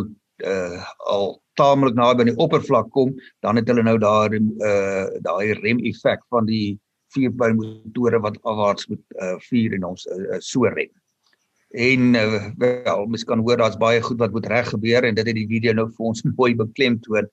uh 0.45 0.81
al 1.13 1.37
taamlik 1.57 1.95
naby 1.97 2.21
aan 2.21 2.33
die 2.33 2.41
oppervlak 2.41 2.89
kom, 2.93 3.13
dan 3.45 3.57
het 3.57 3.69
hulle 3.69 3.85
nou 3.85 3.97
daar 4.01 4.33
uh 4.33 5.05
daai 5.25 5.53
rem 5.61 5.81
effek 5.85 6.25
van 6.33 6.49
die 6.49 6.77
vierpylmotore 7.17 8.21
wat 8.23 8.39
afwaarts 8.43 8.87
moet 8.91 9.19
uh 9.21 9.35
vuur 9.49 9.75
en 9.77 9.91
ons 9.91 10.07
uh, 10.13 10.39
so 10.39 10.69
rem. 10.71 10.93
En 11.75 12.13
uh, 12.15 12.45
wel, 12.57 13.05
mens 13.11 13.25
kan 13.27 13.43
hoor 13.43 13.59
daar's 13.59 13.77
baie 13.77 14.01
goed 14.01 14.21
wat 14.23 14.31
moet 14.31 14.47
reg 14.47 14.69
gebeur 14.71 15.03
en 15.03 15.17
dit 15.17 15.27
het 15.27 15.35
die 15.35 15.47
video 15.49 15.73
nou 15.75 15.89
vir 15.91 16.11
ons 16.11 16.23
mooi 16.39 16.53
beklemtoon 16.55 17.27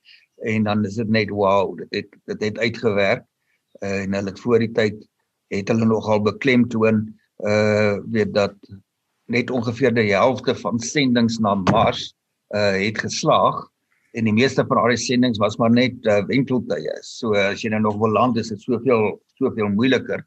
en 0.44 0.66
dan 0.66 0.85
is 0.85 0.99
dit 1.01 1.09
net 1.09 1.31
wow, 1.31 1.77
dit 1.79 2.01
het 2.01 2.16
dit 2.33 2.49
het 2.49 2.59
uitgewerk 2.59 3.23
uh, 3.83 4.03
en 4.03 4.16
hulle 4.16 4.33
het 4.33 4.40
voor 4.40 4.64
die 4.64 4.73
tyd 4.75 5.05
het 5.55 5.70
hulle 5.70 5.87
nogal 5.87 6.25
beklemtoon 6.25 7.07
uh 7.44 7.99
weet 8.11 8.35
dat 8.35 8.55
net 9.27 9.51
ongeveer 9.51 9.94
die 9.94 10.12
helfte 10.12 10.55
van 10.55 10.79
sendinge 10.79 11.40
na 11.40 11.55
Mars 11.55 12.12
uh 12.55 12.75
het 12.79 12.99
geslaag 12.99 13.64
en 14.14 14.29
die 14.29 14.35
meeste 14.35 14.62
van 14.66 14.79
daardie 14.79 15.00
sendinge 15.00 15.42
was 15.42 15.57
maar 15.59 15.72
net 15.74 16.07
uh, 16.07 16.20
wenteltye. 16.29 16.94
So 17.03 17.35
as 17.38 17.64
jy 17.64 17.72
nou 17.74 17.83
nog 17.88 17.98
wil 18.03 18.14
land 18.14 18.38
is 18.38 18.53
dit 18.53 18.62
soveel 18.62 19.16
soveel 19.40 19.72
moeiliker. 19.74 20.22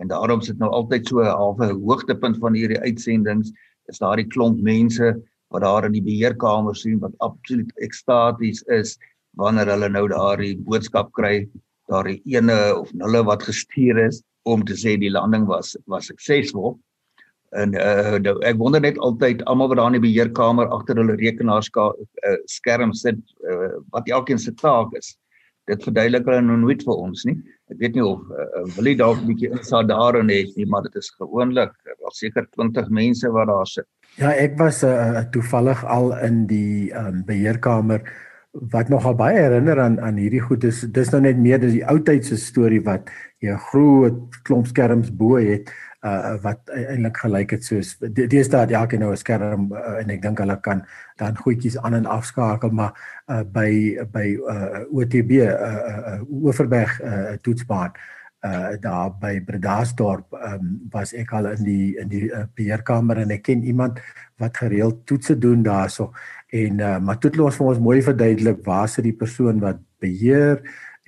En 0.00 0.08
daarom 0.08 0.40
sit 0.40 0.58
nou 0.58 0.70
altyd 0.72 1.08
so 1.08 1.20
'n 1.20 1.36
halfe 1.36 1.72
hoogtepunt 1.72 2.38
van 2.40 2.56
hierdie 2.56 2.80
uitsendings 2.80 3.52
is 3.92 3.98
daardie 3.98 4.28
klomp 4.28 4.60
mense 4.62 5.14
wat 5.50 5.62
daar 5.62 5.84
in 5.84 5.92
die 5.92 6.04
beheerkamer 6.04 6.76
sien 6.76 7.00
wat 7.00 7.12
absoluut 7.18 7.70
ekstaties 7.82 8.62
is 8.70 8.96
wanneer 9.36 9.66
hulle 9.66 9.88
nou 9.88 10.06
daardie 10.08 10.56
boodskap 10.56 11.12
kry, 11.12 11.48
daardie 11.90 12.20
ene 12.24 12.56
of 12.76 12.92
nulle 12.94 13.22
wat 13.24 13.42
gestuur 13.42 13.98
is 14.06 14.22
om 14.48 14.64
te 14.64 14.74
sê 14.74 14.96
die 14.96 15.10
landing 15.10 15.46
was 15.46 15.76
was 15.86 16.06
suksesvol. 16.06 16.78
En 17.58 17.74
uh 17.74 18.18
nou, 18.22 18.36
ek 18.46 18.58
wonder 18.60 18.82
net 18.82 18.98
altyd 19.02 19.42
almal 19.50 19.72
wat 19.72 19.80
daar 19.80 19.90
in 19.90 19.98
die 19.98 20.04
beheerkamer 20.06 20.70
agter 20.70 21.00
hulle 21.00 21.16
rekenaars 21.18 21.70
uh, 21.74 22.36
skerm 22.46 22.92
sit 22.94 23.18
uh, 23.42 23.72
wat 23.90 24.08
elkeen 24.08 24.38
se 24.38 24.54
taak 24.54 24.94
is. 24.94 25.16
Dit 25.66 25.82
verduidelik 25.82 26.26
hulle 26.26 26.42
nou 26.46 26.58
nooit 26.62 26.82
vir 26.86 26.94
ons 26.94 27.24
nie. 27.26 27.36
Ek 27.70 27.78
weet 27.82 27.98
nie 27.98 28.06
of 28.06 28.22
uh, 28.30 28.62
wil 28.76 28.86
jy 28.86 28.96
dalk 28.98 29.18
'n 29.18 29.32
bietjie 29.32 29.50
insaag 29.50 29.90
daarin 29.90 30.30
hê 30.30 30.44
nie, 30.56 30.66
maar 30.66 30.86
dit 30.86 30.96
is 30.96 31.10
gewoonlik 31.18 31.74
wel 31.86 32.14
seker 32.14 32.46
20 32.54 32.88
mense 32.88 33.30
wat 33.34 33.50
daar 33.50 33.66
sit. 33.66 33.86
Ja, 34.18 34.30
ek 34.30 34.58
was 34.58 34.82
uh, 34.84 35.22
toevallig 35.34 35.84
al 35.84 36.14
in 36.26 36.46
die 36.46 36.90
um, 36.94 37.24
beheerkamer 37.26 38.02
wat 38.52 38.88
nogal 38.88 39.14
baie 39.14 39.38
herinner 39.38 39.78
aan 39.80 40.00
aan 40.00 40.16
hierdie 40.18 40.42
goed 40.42 40.64
is 40.66 40.80
dis 40.90 41.12
nou 41.14 41.20
net 41.22 41.38
meer 41.38 41.60
dis 41.62 41.76
die 41.76 41.84
ou 41.86 42.00
tyd 42.02 42.26
se 42.26 42.36
storie 42.36 42.82
wat 42.82 43.10
jy 43.38 43.52
'n 43.52 43.62
groot 43.70 44.40
klomp 44.42 44.66
skerms 44.66 45.10
bo 45.10 45.38
het 45.38 45.70
uh 46.02 46.34
wat 46.42 46.60
eintlik 46.74 47.16
gelyk 47.16 47.50
het 47.50 47.64
soos 47.64 47.96
deesdae 48.00 48.60
het 48.60 48.72
elke 48.72 48.98
nou 48.98 49.12
'n 49.12 49.16
skerm 49.16 49.72
uh, 49.72 50.00
en 50.00 50.10
ek 50.10 50.22
dink 50.22 50.38
hulle 50.38 50.60
kan 50.60 50.82
dan 51.16 51.36
goedjies 51.36 51.78
aan 51.78 51.94
en 51.94 52.06
afskakel 52.06 52.70
maar 52.70 52.92
uh 53.28 53.42
by 53.42 53.98
by 54.12 54.26
uh 54.34 54.82
OTB 54.90 55.30
uh, 55.30 55.46
uh 55.46 56.20
Oeverberg 56.30 57.00
uh 57.00 57.36
toetsbaan 57.42 57.92
uh 57.94 58.19
daar 58.80 59.10
by 59.20 59.34
Bredasdorp 59.44 60.32
um, 60.32 60.80
was 60.90 61.12
ek 61.12 61.32
al 61.32 61.50
in 61.50 61.64
die 61.64 61.98
in 62.00 62.08
die 62.08 62.22
uh, 62.32 62.46
beheerkamer 62.56 63.18
en 63.20 63.30
ek 63.30 63.42
ken 63.42 63.62
iemand 63.62 64.00
wat 64.40 64.56
gereeld 64.56 65.02
toetse 65.04 65.36
doen 65.38 65.62
daarso 65.62 66.12
En 66.50 66.78
uh, 66.78 66.98
maar 66.98 67.18
toe 67.18 67.30
het 67.30 67.40
ons 67.40 67.56
vir 67.56 67.66
ons 67.70 67.82
mooi 67.82 68.00
verduidelik 68.02 68.62
waar 68.66 68.88
sit 68.90 69.06
die 69.06 69.16
persoon 69.16 69.60
wat 69.62 69.78
beheer 70.02 70.58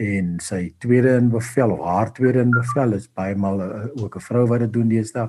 en 0.02 0.36
sy 0.42 0.60
tweede 0.82 1.16
in 1.18 1.28
bevel 1.32 1.74
of 1.74 1.82
haar 1.86 2.12
tweede 2.14 2.44
in 2.46 2.54
bevel 2.54 2.94
is 2.96 3.08
baie 3.10 3.34
maal 3.38 3.58
uh, 3.64 3.88
ook 3.98 4.16
'n 4.16 4.26
vrou 4.28 4.46
wat 4.46 4.62
dit 4.64 4.72
doen 4.72 4.88
deesdae. 4.88 5.28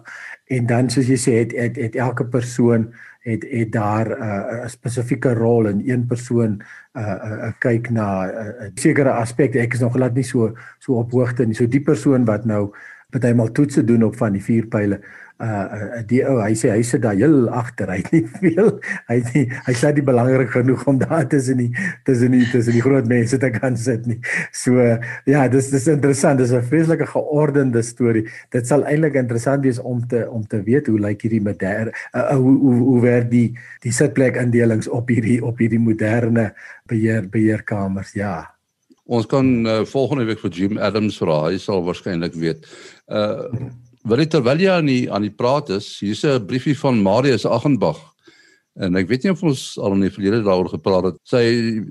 En 0.53 0.65
dan 0.69 0.89
soos 0.89 1.09
jy 1.09 1.17
sê 1.17 1.33
het 1.41 1.51
het, 1.57 1.75
het 1.75 1.95
elke 1.95 2.25
persoon 2.25 2.93
het 3.23 3.45
het 3.49 3.71
daar 3.71 4.07
uh, 4.11 4.17
'n 4.17 4.63
uh, 4.63 4.67
spesifieke 4.67 5.33
rol 5.33 5.67
en 5.67 5.81
een 5.89 6.05
persoon 6.05 6.61
uh, 6.93 7.03
uh, 7.03 7.31
uh, 7.31 7.51
kyk 7.59 7.89
na 7.89 8.25
'n 8.25 8.29
uh, 8.29 8.69
sekere 8.75 9.11
aspekte. 9.11 9.59
Ek 9.59 9.73
is 9.73 9.79
nog 9.79 9.93
glad 9.93 10.13
nie 10.13 10.23
so 10.23 10.53
so 10.79 10.93
op 10.93 11.11
hoogte 11.11 11.45
nie. 11.45 11.55
So 11.55 11.67
die 11.67 11.81
persoon 11.81 12.25
wat 12.25 12.45
nou 12.45 12.71
partymal 13.09 13.51
toetse 13.51 13.83
doen 13.83 14.03
op 14.03 14.15
van 14.15 14.31
die 14.31 14.43
vier 14.43 14.67
pile 14.67 14.99
uh 15.41 16.01
die 16.07 16.21
ou 16.29 16.37
hy 16.43 16.53
sê 16.53 16.69
hy 16.69 16.83
sit 16.85 17.01
daar 17.01 17.17
heel 17.17 17.49
agter 17.49 17.89
hy 17.95 17.99
nie 18.11 18.21
veel 18.37 18.69
hy 19.09 19.17
nie, 19.33 19.43
hy 19.65 19.73
sê 19.73 19.91
dit 19.95 20.05
belangrik 20.05 20.51
genoeg 20.53 20.83
om 20.87 20.99
daar 21.01 21.25
tussen 21.29 21.57
die 21.57 21.71
tussen 22.05 22.35
die 22.37 22.45
tussen 22.51 22.77
die 22.77 22.83
groot 22.85 23.09
mense 23.09 23.39
te 23.41 23.49
kan 23.53 23.77
sit 23.77 24.05
nie. 24.07 24.19
So 24.53 24.77
ja 25.25 25.47
dis 25.47 25.71
dis 25.73 25.87
interessant. 25.87 26.39
Dis 26.39 26.53
'n 26.53 26.61
vreeslike 26.61 27.07
geordende 27.09 27.81
storie 27.83 28.27
dit 28.53 28.67
sal 28.67 28.85
eintlik 28.85 29.15
interessant 29.15 29.63
wees 29.65 29.79
om 29.79 30.05
te 30.07 30.23
om 30.29 30.45
te 30.47 30.61
weet 30.63 30.87
hoe 30.87 30.99
lyk 30.99 31.25
hierdie 31.25 31.41
moderne 31.41 31.91
uh, 32.13 32.31
uh, 32.31 32.37
hoe 32.37 32.57
hoe 32.59 32.79
hoe 32.89 33.01
werk 33.01 33.29
die 33.31 33.49
die 33.81 33.91
sitplek 33.91 34.37
indelings 34.37 34.87
op 34.87 35.09
hierdie 35.09 35.41
op 35.43 35.57
hierdie 35.57 35.81
moderne 35.81 36.51
beheer 36.87 37.25
beheerkamers? 37.29 38.13
Ja. 38.13 38.53
Ons 39.03 39.25
kan 39.27 39.65
uh, 39.67 39.81
volgende 39.85 40.25
week 40.29 40.39
vir 40.39 40.51
Jim 40.51 40.77
Adams 40.77 41.17
vra 41.19 41.49
hy 41.49 41.57
sal 41.57 41.83
waarskynlik 41.83 42.37
weet. 42.39 42.69
Uh 43.07 43.49
Wil 44.03 44.19
jy 44.19 44.25
terwyl 44.27 44.59
jy 44.59 44.71
aan 44.71 44.89
die 44.89 45.03
aan 45.07 45.23
die 45.23 45.31
praat 45.31 45.69
is, 45.71 45.85
hier's 46.03 46.25
'n 46.27 46.43
briefie 46.45 46.75
van 46.75 46.99
Marius 46.99 47.45
Aghenbach. 47.45 48.01
En 48.75 48.95
ek 48.95 49.07
weet 49.07 49.23
nie 49.23 49.31
of 49.31 49.43
ons 49.43 49.77
al 49.77 49.93
in 49.93 50.01
die 50.03 50.11
verlede 50.11 50.41
daaroor 50.43 50.69
gepraat 50.73 51.05
het. 51.05 51.17
Sy 51.23 51.85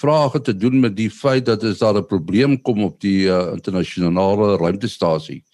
vrae 0.00 0.40
te 0.42 0.54
doen 0.56 0.80
met 0.80 0.96
die 0.96 1.10
feit 1.10 1.44
dat 1.46 1.62
as 1.62 1.78
daar 1.78 1.98
'n 2.00 2.06
probleem 2.06 2.58
kom 2.62 2.82
op 2.82 2.98
die 3.00 3.28
uh, 3.28 3.52
internasionale 3.52 4.56
ruimtestasie, 4.56 5.44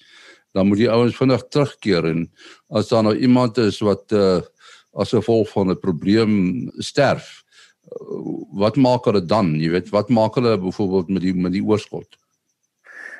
dan 0.55 0.68
moet 0.68 0.79
die 0.79 0.90
ouens 0.90 1.16
vinnig 1.16 1.44
terugkeer 1.51 2.05
en 2.07 2.31
as 2.71 2.88
daar 2.88 3.03
nou 3.03 3.14
iemand 3.14 3.59
is 3.59 3.81
wat 3.81 4.12
uh, 4.12 4.40
as 4.94 5.12
gevolg 5.12 5.51
van 5.51 5.71
'n 5.71 5.81
probleem 5.81 6.71
sterf, 6.79 7.44
uh, 7.85 8.57
wat 8.57 8.77
maak 8.77 9.05
hulle 9.05 9.27
dan? 9.27 9.61
Jy 9.61 9.71
weet, 9.71 9.90
wat 9.90 10.09
maak 10.09 10.35
hulle 10.35 10.57
byvoorbeeld 10.57 11.09
met 11.09 11.23
die 11.23 11.35
met 11.35 11.53
die 11.53 11.64
oorskot? 11.64 12.16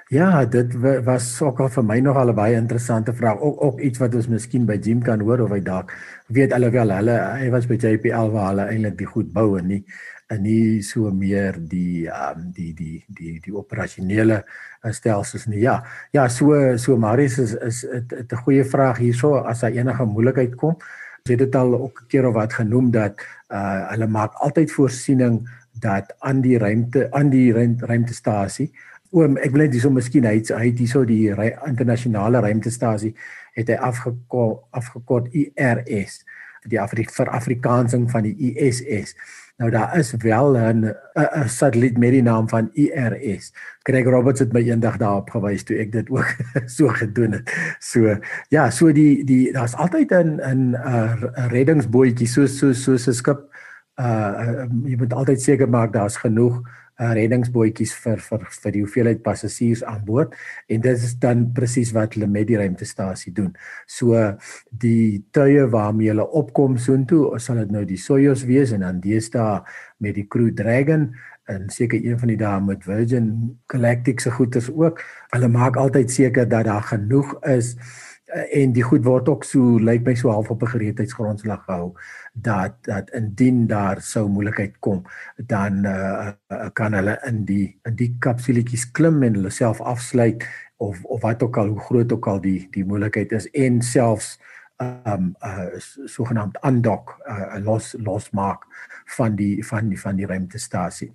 Ja, 0.09 0.45
dit 0.49 0.73
was 1.05 1.27
ook 1.45 1.59
al 1.61 1.69
vir 1.69 1.85
my 1.85 1.99
nog 2.01 2.17
al 2.17 2.31
'n 2.31 2.35
baie 2.35 2.55
interessante 2.57 3.13
vraag. 3.15 3.41
Ook 3.41 3.63
ook 3.63 3.81
iets 3.81 3.99
wat 3.99 4.15
ons 4.15 4.29
miskien 4.29 4.65
by 4.67 4.79
Jim 4.81 5.03
kan 5.03 5.21
hoor 5.21 5.41
of 5.41 5.51
hy 5.51 5.61
dalk 5.61 5.93
weet 6.27 6.53
alhoewel 6.53 6.91
hulle 6.91 7.17
hy 7.41 7.51
was 7.51 7.67
by 7.67 7.75
JPL 7.75 8.31
waar 8.33 8.49
hulle 8.49 8.65
eintlik 8.73 8.97
die 8.99 9.07
goed 9.07 9.33
bou 9.33 9.59
en 9.59 9.67
nie 9.67 9.85
en 10.29 10.43
nie 10.43 10.83
so 10.83 11.11
meer 11.11 11.57
die 11.61 12.09
um 12.09 12.51
die 12.53 12.73
die 12.75 13.05
die 13.09 13.41
die 13.41 13.55
operasionele 13.55 14.45
uh, 14.85 14.93
stelsels 14.93 15.47
nie. 15.47 15.61
Ja. 15.61 15.85
Ja, 16.13 16.29
so 16.29 16.77
so 16.77 16.97
Marius 16.97 17.39
is 17.39 17.55
is 17.55 17.85
'n 17.85 18.37
goeie 18.37 18.65
vraag 18.65 18.97
hierso 18.99 19.35
as 19.35 19.61
daar 19.61 19.71
enige 19.71 20.05
moeilikheid 20.05 20.55
kom. 20.57 20.75
Ons 20.75 21.29
het 21.31 21.39
dit 21.39 21.55
al 21.55 21.75
ook 21.75 22.01
'n 22.03 22.07
keer 22.09 22.27
of 22.27 22.35
wat 22.35 22.53
genoem 22.53 22.91
dat 22.91 23.21
uh 23.53 23.91
hulle 23.91 24.07
maak 24.07 24.33
altyd 24.35 24.73
voorsiening 24.73 25.49
dat 25.81 26.15
aan 26.19 26.41
die 26.41 26.59
ruimte 26.59 27.13
aan 27.13 27.29
die 27.31 27.53
ruimtestasie 27.81 28.73
oom 29.11 29.37
ek 29.37 29.53
wil 29.55 29.65
net 29.65 29.73
hierso 29.77 29.91
miskien 29.91 30.27
hy 30.29 30.39
hy 30.43 30.65
het 30.71 30.79
hierso 30.79 31.05
die 31.09 31.33
internasionale 31.67 32.43
ruimtestasie 32.45 33.15
het 33.57 33.73
hy 33.73 33.79
afgekort 33.91 34.65
afgekort 34.71 35.29
IRS 35.33 36.23
die 36.69 36.81
Afrik 36.81 37.13
vir 37.15 37.31
Afrikaansing 37.33 38.09
van 38.11 38.27
die 38.27 38.53
ISS 38.53 39.15
nou 39.59 39.71
daar 39.75 39.97
is 39.99 40.13
wel 40.23 40.57
'n 40.57 40.95
satelliet 41.47 41.99
met 41.99 42.11
die 42.11 42.23
naam 42.23 42.49
van 42.49 42.71
IRS 42.75 43.53
Greg 43.89 44.05
Roberts 44.05 44.43
het 44.45 44.53
my 44.53 44.61
eendag 44.61 44.99
daarop 45.01 45.31
gewys 45.33 45.63
toe 45.65 45.79
ek 45.81 45.95
dit 45.95 46.11
ook 46.13 46.29
so 46.77 46.93
gedoen 46.93 47.39
het. 47.39 47.53
So 47.81 48.19
ja 48.53 48.69
so 48.75 48.93
die 48.93 49.25
die 49.25 49.49
daar's 49.55 49.77
altyd 49.81 50.13
'n 50.13 50.37
'n 50.45 50.77
'n 50.77 51.49
reddingsbootjie 51.55 52.29
so 52.29 52.47
so 52.47 52.73
so 52.73 52.93
'n 52.93 53.17
skip 53.17 53.48
uh 53.99 54.67
jy 54.87 54.99
moet 54.99 55.13
altyd 55.13 55.43
seker 55.43 55.69
maak 55.69 55.93
daar's 55.93 56.17
genoeg 56.17 56.61
uh, 56.99 57.13
reddingsbootjies 57.17 57.95
vir 58.03 58.21
vir 58.23 58.45
vir 58.53 58.75
die 58.75 58.83
hoeveelheid 58.85 59.23
passasiers 59.25 59.85
aan 59.87 60.03
boord 60.07 60.35
en 60.71 60.83
dit 60.85 61.07
is 61.09 61.15
dan 61.23 61.47
presies 61.57 61.93
wat 61.97 62.17
hulle 62.17 62.29
met 62.31 62.49
die 62.51 62.59
ruimtestasie 62.61 63.33
doen. 63.35 63.55
So 63.87 64.19
die 64.71 65.25
tuie 65.35 65.67
waarmee 65.71 66.13
hulle 66.13 66.27
opkom 66.41 66.79
soontoe, 66.79 67.39
sal 67.43 67.63
dit 67.63 67.75
nou 67.75 67.85
die 67.89 68.01
Soyuz 68.01 68.45
wees 68.49 68.75
en 68.77 68.87
dan 68.87 69.03
deesdae 69.05 69.63
met 70.03 70.19
die 70.19 70.27
Crew 70.31 70.53
Dragon 70.55 71.11
en 71.49 71.71
seker 71.73 72.03
een 72.05 72.19
van 72.21 72.29
die 72.35 72.41
dae 72.41 72.61
met 72.61 72.85
Virgin 72.85 73.31
Galactic 73.73 74.21
se 74.21 74.31
goeders 74.35 74.69
ook. 74.69 75.01
Hulle 75.33 75.49
maak 75.49 75.79
altyd 75.81 76.13
seker 76.13 76.49
dat 76.49 76.69
daar 76.69 76.85
genoeg 76.91 77.33
is 77.49 77.77
en 78.29 78.73
die 78.77 78.85
goed 78.85 79.05
word 79.05 79.29
ook 79.29 79.45
so 79.45 79.79
lyk 79.81 80.05
my 80.05 80.15
so 80.15 80.31
half 80.31 80.51
op 80.51 80.63
'n 80.63 80.73
gereedheidsgrondslag 80.75 81.65
gehou 81.65 81.93
dat 82.33 82.75
dat 82.83 83.11
indien 83.11 83.67
daar 83.67 84.01
sou 84.01 84.29
moeilikheid 84.29 84.79
kom 84.79 85.03
dan 85.37 85.85
uh, 85.87 86.31
kan 86.73 86.93
hulle 86.93 87.19
in 87.27 87.45
die 87.45 87.79
in 87.85 87.97
die 87.97 88.17
kapsuletjies 88.19 88.91
klim 88.91 89.23
en 89.23 89.35
hulle 89.35 89.51
self 89.51 89.81
afsluit 89.81 90.45
of 90.77 91.05
of 91.05 91.23
wat 91.23 91.43
ook 91.43 91.57
al 91.57 91.67
hoe 91.67 91.81
groot 91.81 92.13
ook 92.13 92.27
al 92.27 92.41
die 92.41 92.69
die 92.71 92.85
moeilikheid 92.85 93.33
is 93.33 93.51
en 93.51 93.83
selfs 93.83 94.39
um 94.79 95.35
uh 95.43 95.79
sogenaamd 96.05 96.59
undok 96.63 97.17
uh, 97.27 97.57
los 97.65 97.97
losmaak 97.99 98.67
van 99.17 99.35
die 99.35 99.67
van 99.67 99.89
die 99.89 100.01
van 100.01 100.17
die 100.17 100.27
ruimtestasie. 100.27 101.13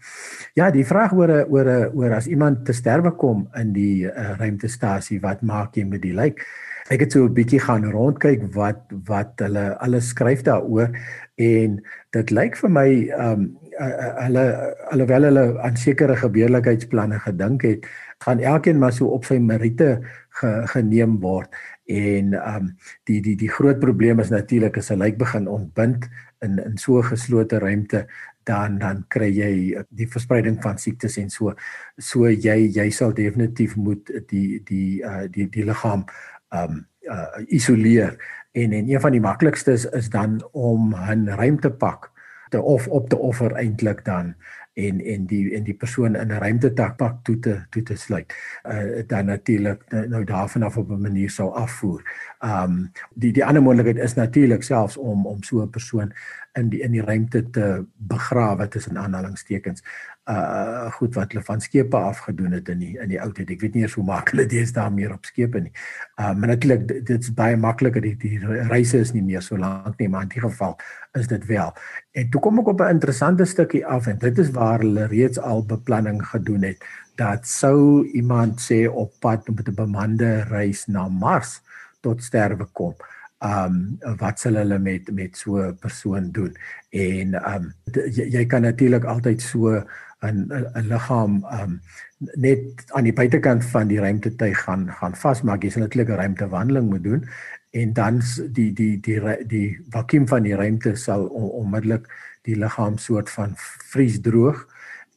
Ja, 0.54 0.72
die 0.72 0.86
vraag 0.86 1.14
oor 1.14 1.46
oor 1.48 1.70
oor 1.94 2.14
as 2.14 2.28
iemand 2.28 2.66
te 2.66 2.74
sterwe 2.74 3.12
kom 3.12 3.48
in 3.56 3.72
die 3.74 4.04
uh, 4.04 4.36
ruimtestasie, 4.38 5.22
wat 5.22 5.42
maak 5.42 5.76
jy 5.76 5.86
met 5.86 6.02
die 6.02 6.14
lijk? 6.14 6.44
Ek 6.90 7.00
het 7.00 7.12
so 7.12 7.26
'n 7.26 7.34
bietjie 7.34 7.60
gaan 7.60 7.86
rondkyk 7.92 8.42
wat 8.54 8.82
wat 9.06 9.40
hulle 9.40 9.78
alles 9.80 10.08
skryf 10.10 10.42
daaroor 10.44 10.90
en 11.36 11.82
dit 12.12 12.32
lyk 12.32 12.56
vir 12.56 12.70
my 12.70 12.90
ehm 13.10 13.32
um, 13.32 13.58
hulle 13.80 14.76
alhoewel 14.92 15.24
hulle 15.24 15.44
aan 15.62 15.78
sekere 15.78 16.16
gebeurlikheidsplanne 16.16 17.20
gedink 17.20 17.62
het, 17.62 17.86
gaan 18.24 18.40
elkeen 18.40 18.80
maar 18.80 18.94
so 18.94 19.08
op 19.08 19.26
sy 19.26 19.40
meriete 19.40 20.02
ge, 20.40 20.52
geneem 20.72 21.20
word. 21.20 21.50
En 21.86 22.34
ehm 22.34 22.56
um, 22.56 22.76
die 23.10 23.22
die 23.22 23.36
die 23.36 23.50
groot 23.50 23.80
probleem 23.80 24.20
is 24.20 24.30
natuurlik 24.30 24.78
as 24.78 24.92
'n 24.92 24.98
lijk 24.98 25.18
begin 25.18 25.48
ontbind 25.48 26.10
in 26.42 26.60
in 26.60 26.78
so 26.78 27.00
'n 27.00 27.04
geslote 27.04 27.60
ruimte 27.60 28.08
dan 28.44 28.78
dan 28.78 29.06
kry 29.08 29.32
jy 29.32 29.84
die 29.90 30.08
verspreiding 30.08 30.62
van 30.62 30.78
siektes 30.78 31.18
en 31.18 31.30
so. 31.30 31.54
So 31.98 32.28
jy 32.28 32.70
jy 32.76 32.90
sal 32.90 33.14
definitief 33.14 33.76
moet 33.76 34.12
die 34.30 34.62
die 34.64 35.04
uh, 35.04 35.28
die 35.32 35.50
die 35.50 35.66
liggaam 35.66 36.06
um 36.54 36.88
uh, 37.02 37.42
isoleer 37.48 38.18
en 38.52 38.72
en 38.72 38.90
een 38.90 39.02
van 39.02 39.12
die 39.12 39.22
maklikstes 39.22 39.86
is 39.86 40.10
dan 40.10 40.50
om 40.52 40.96
'n 40.96 41.28
ruimtepak 41.28 42.12
te 42.50 42.62
of 42.62 42.88
op 42.88 43.10
te 43.10 43.18
offer 43.18 43.52
eintlik 43.52 44.06
dan 44.06 44.36
en 44.74 45.02
en 45.06 45.26
die 45.26 45.54
en 45.56 45.64
die 45.64 45.74
persoon 45.74 46.16
in 46.16 46.28
'n 46.28 46.40
ruimtetakpak 46.40 47.24
toe 47.24 47.40
te 47.40 47.66
toe 47.70 47.84
te 47.84 47.96
sluit. 47.96 48.34
Uh 48.64 49.02
dan 49.08 49.26
natuurlik 49.26 49.82
nou, 49.90 50.08
nou 50.08 50.24
daarvan 50.24 50.64
af 50.64 50.78
op 50.78 50.90
'n 50.90 51.02
manier 51.02 51.30
sou 51.30 51.54
afvoer. 51.54 52.02
Um 52.46 52.92
die 53.14 53.34
die 53.34 53.46
ander 53.46 53.62
moontlikheid 53.62 53.98
is 53.98 54.14
natuurlik 54.14 54.64
selfs 54.64 54.98
om 54.98 55.28
om 55.28 55.44
so 55.44 55.62
'n 55.62 55.70
persoon 55.70 56.14
in 56.54 56.70
die 56.70 56.82
in 56.82 56.92
die 56.92 57.02
ruimte 57.02 57.50
te 57.50 57.86
begrawe 57.98 58.68
tussen 58.68 58.98
aanhalingstekens 58.98 59.84
uh 60.30 60.92
goed 60.96 61.16
wat 61.16 61.34
hulle 61.34 61.44
van 61.44 61.62
skepe 61.62 61.98
af 61.98 62.20
gedoen 62.24 62.52
het 62.56 62.70
in 62.70 62.80
die 62.80 62.94
in 63.02 63.10
die 63.12 63.20
ou 63.20 63.32
tyd. 63.36 63.50
Ek 63.52 63.62
weet 63.62 63.74
nie 63.76 63.84
eers 63.84 63.96
hoe 64.00 64.06
maak 64.08 64.30
hulle 64.32 64.46
daar 64.72 64.92
meer 64.94 65.12
op 65.12 65.26
skepe 65.26 65.60
nie. 65.60 65.72
Uh 66.16 66.32
maar 66.34 66.54
natuurlik 66.54 67.06
dit's 67.08 67.34
baie 67.34 67.58
makliker 67.58 68.02
die, 68.02 68.16
die 68.18 68.40
reise 68.72 69.00
is 69.00 69.12
nie 69.14 69.22
meer 69.24 69.42
so 69.42 69.58
lank 69.58 70.00
nie, 70.00 70.08
maar 70.08 70.24
in 70.24 70.30
die 70.30 70.40
geval 70.40 70.78
is 71.14 71.28
dit 71.28 71.46
wel. 71.46 71.74
En 72.12 72.30
toe 72.30 72.42
kom 72.42 72.60
ek 72.60 72.68
op 72.68 72.82
'n 72.82 72.96
interessante 72.96 73.46
stukkie 73.46 73.86
af 73.86 74.08
en 74.08 74.18
dit 74.18 74.38
is 74.38 74.52
waar 74.52 74.80
hulle 74.80 75.08
reeds 75.08 75.40
al 75.40 75.66
beplanning 75.66 76.24
gedoen 76.26 76.64
het 76.64 76.80
dat 77.16 77.48
sou 77.48 78.08
iemand 78.14 78.62
sê 78.62 78.88
op 78.88 79.12
pad 79.20 79.48
met 79.50 79.68
'n 79.68 79.76
bemande 79.76 80.44
reis 80.50 80.86
na 80.88 81.08
Mars 81.08 81.62
tot 82.02 82.24
sterwe 82.24 82.66
kom 82.72 82.96
um 83.44 84.00
wat 84.20 84.40
sal 84.40 84.56
hulle 84.56 84.80
met 84.80 85.12
met 85.12 85.38
so 85.38 85.60
'n 85.60 85.78
persoon 85.80 86.32
doen 86.32 86.56
en 86.90 87.36
um 87.54 87.74
jy, 87.92 88.26
jy 88.38 88.46
kan 88.46 88.62
natuurlik 88.62 89.04
altyd 89.04 89.42
so 89.42 89.84
'n 90.24 90.48
'n 90.52 90.88
liggaam 90.88 91.46
um 91.62 91.82
net 92.20 92.86
aan 92.96 93.04
die 93.04 93.14
buitekant 93.14 93.66
van 93.66 93.88
die 93.88 94.00
ruimtetuig 94.00 94.64
gaan 94.64 94.88
gaan 95.00 95.16
vasmaak 95.16 95.64
jy 95.64 95.70
sal 95.70 95.84
natuurlik 95.84 96.10
'n 96.10 96.22
ruimtewandeling 96.22 96.90
moet 96.90 97.04
doen 97.04 97.28
en 97.72 97.94
dan 97.94 98.22
die 98.52 98.74
die 98.74 99.00
die 99.00 99.20
die, 99.48 99.80
vakuum 99.90 100.28
van 100.28 100.44
die 100.44 100.56
ruimte 100.56 100.96
sal 100.96 101.26
on, 101.26 101.50
onmiddellik 101.50 102.08
die 102.42 102.56
liggaam 102.56 102.98
soort 102.98 103.30
van 103.30 103.54
vries 103.92 104.22
droog 104.22 104.68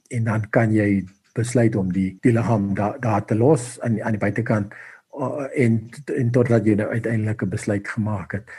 en 0.09 0.25
dan 0.25 0.51
kan 0.51 0.73
jy 0.73 1.05
besluit 1.35 1.77
om 1.77 1.93
die 1.93 2.19
die 2.23 2.33
liggaam 2.33 2.75
daar 2.75 3.01
daar 3.01 3.25
te 3.25 3.35
los 3.35 3.81
aan 3.81 4.03
aan 4.03 4.17
die 4.17 4.25
buitekant 4.25 4.75
uh, 5.19 5.47
en 5.55 5.91
en 6.17 6.31
totdat 6.31 6.67
jy 6.67 6.75
nou 6.75 6.89
uiteindelik 6.89 7.43
'n 7.43 7.49
besluit 7.49 7.89
gemaak 7.89 8.33
het 8.33 8.57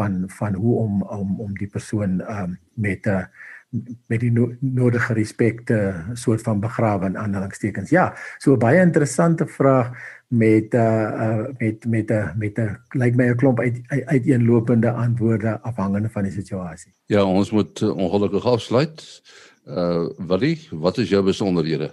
van 0.00 0.24
van 0.26 0.54
hoe 0.54 0.76
om 0.78 1.02
om 1.02 1.40
om 1.40 1.54
die 1.60 1.68
persoon 1.68 2.20
um, 2.24 2.58
met 2.74 3.06
'n 3.06 3.10
uh, 3.10 3.24
met 4.10 4.18
die 4.20 4.32
no 4.34 4.50
nodige 4.60 5.14
respek 5.14 5.60
te 5.66 5.94
soort 6.18 6.42
van 6.42 6.60
begrawe 6.60 7.06
in 7.06 7.18
aanhalingstekens. 7.18 7.90
Ja, 7.90 8.16
so 8.38 8.54
'n 8.54 8.58
baie 8.58 8.80
interessante 8.80 9.46
vraag 9.46 9.90
met 10.26 10.74
uh, 10.74 10.80
uh 10.80 11.46
met 11.58 11.86
met 11.86 12.10
'n 12.10 12.12
uh, 12.12 12.34
met 12.36 12.58
'n 12.58 12.60
uh, 12.60 12.74
lyk 12.88 13.16
my 13.16 13.28
'n 13.28 13.36
klomp 13.36 13.60
uit 13.60 13.80
uiteenlopende 14.04 14.90
antwoorde 14.90 15.60
afhangende 15.60 16.08
van 16.08 16.22
die 16.22 16.32
situasie. 16.32 16.92
Ja, 17.06 17.24
ons 17.24 17.50
moet 17.50 17.80
uh, 17.80 17.96
ongelukkig 17.96 18.44
afsluit. 18.44 19.22
Uh 19.66 20.08
Willie, 20.16 20.68
wat 20.70 20.98
is 20.98 21.08
jou 21.08 21.24
besonderhede? 21.24 21.90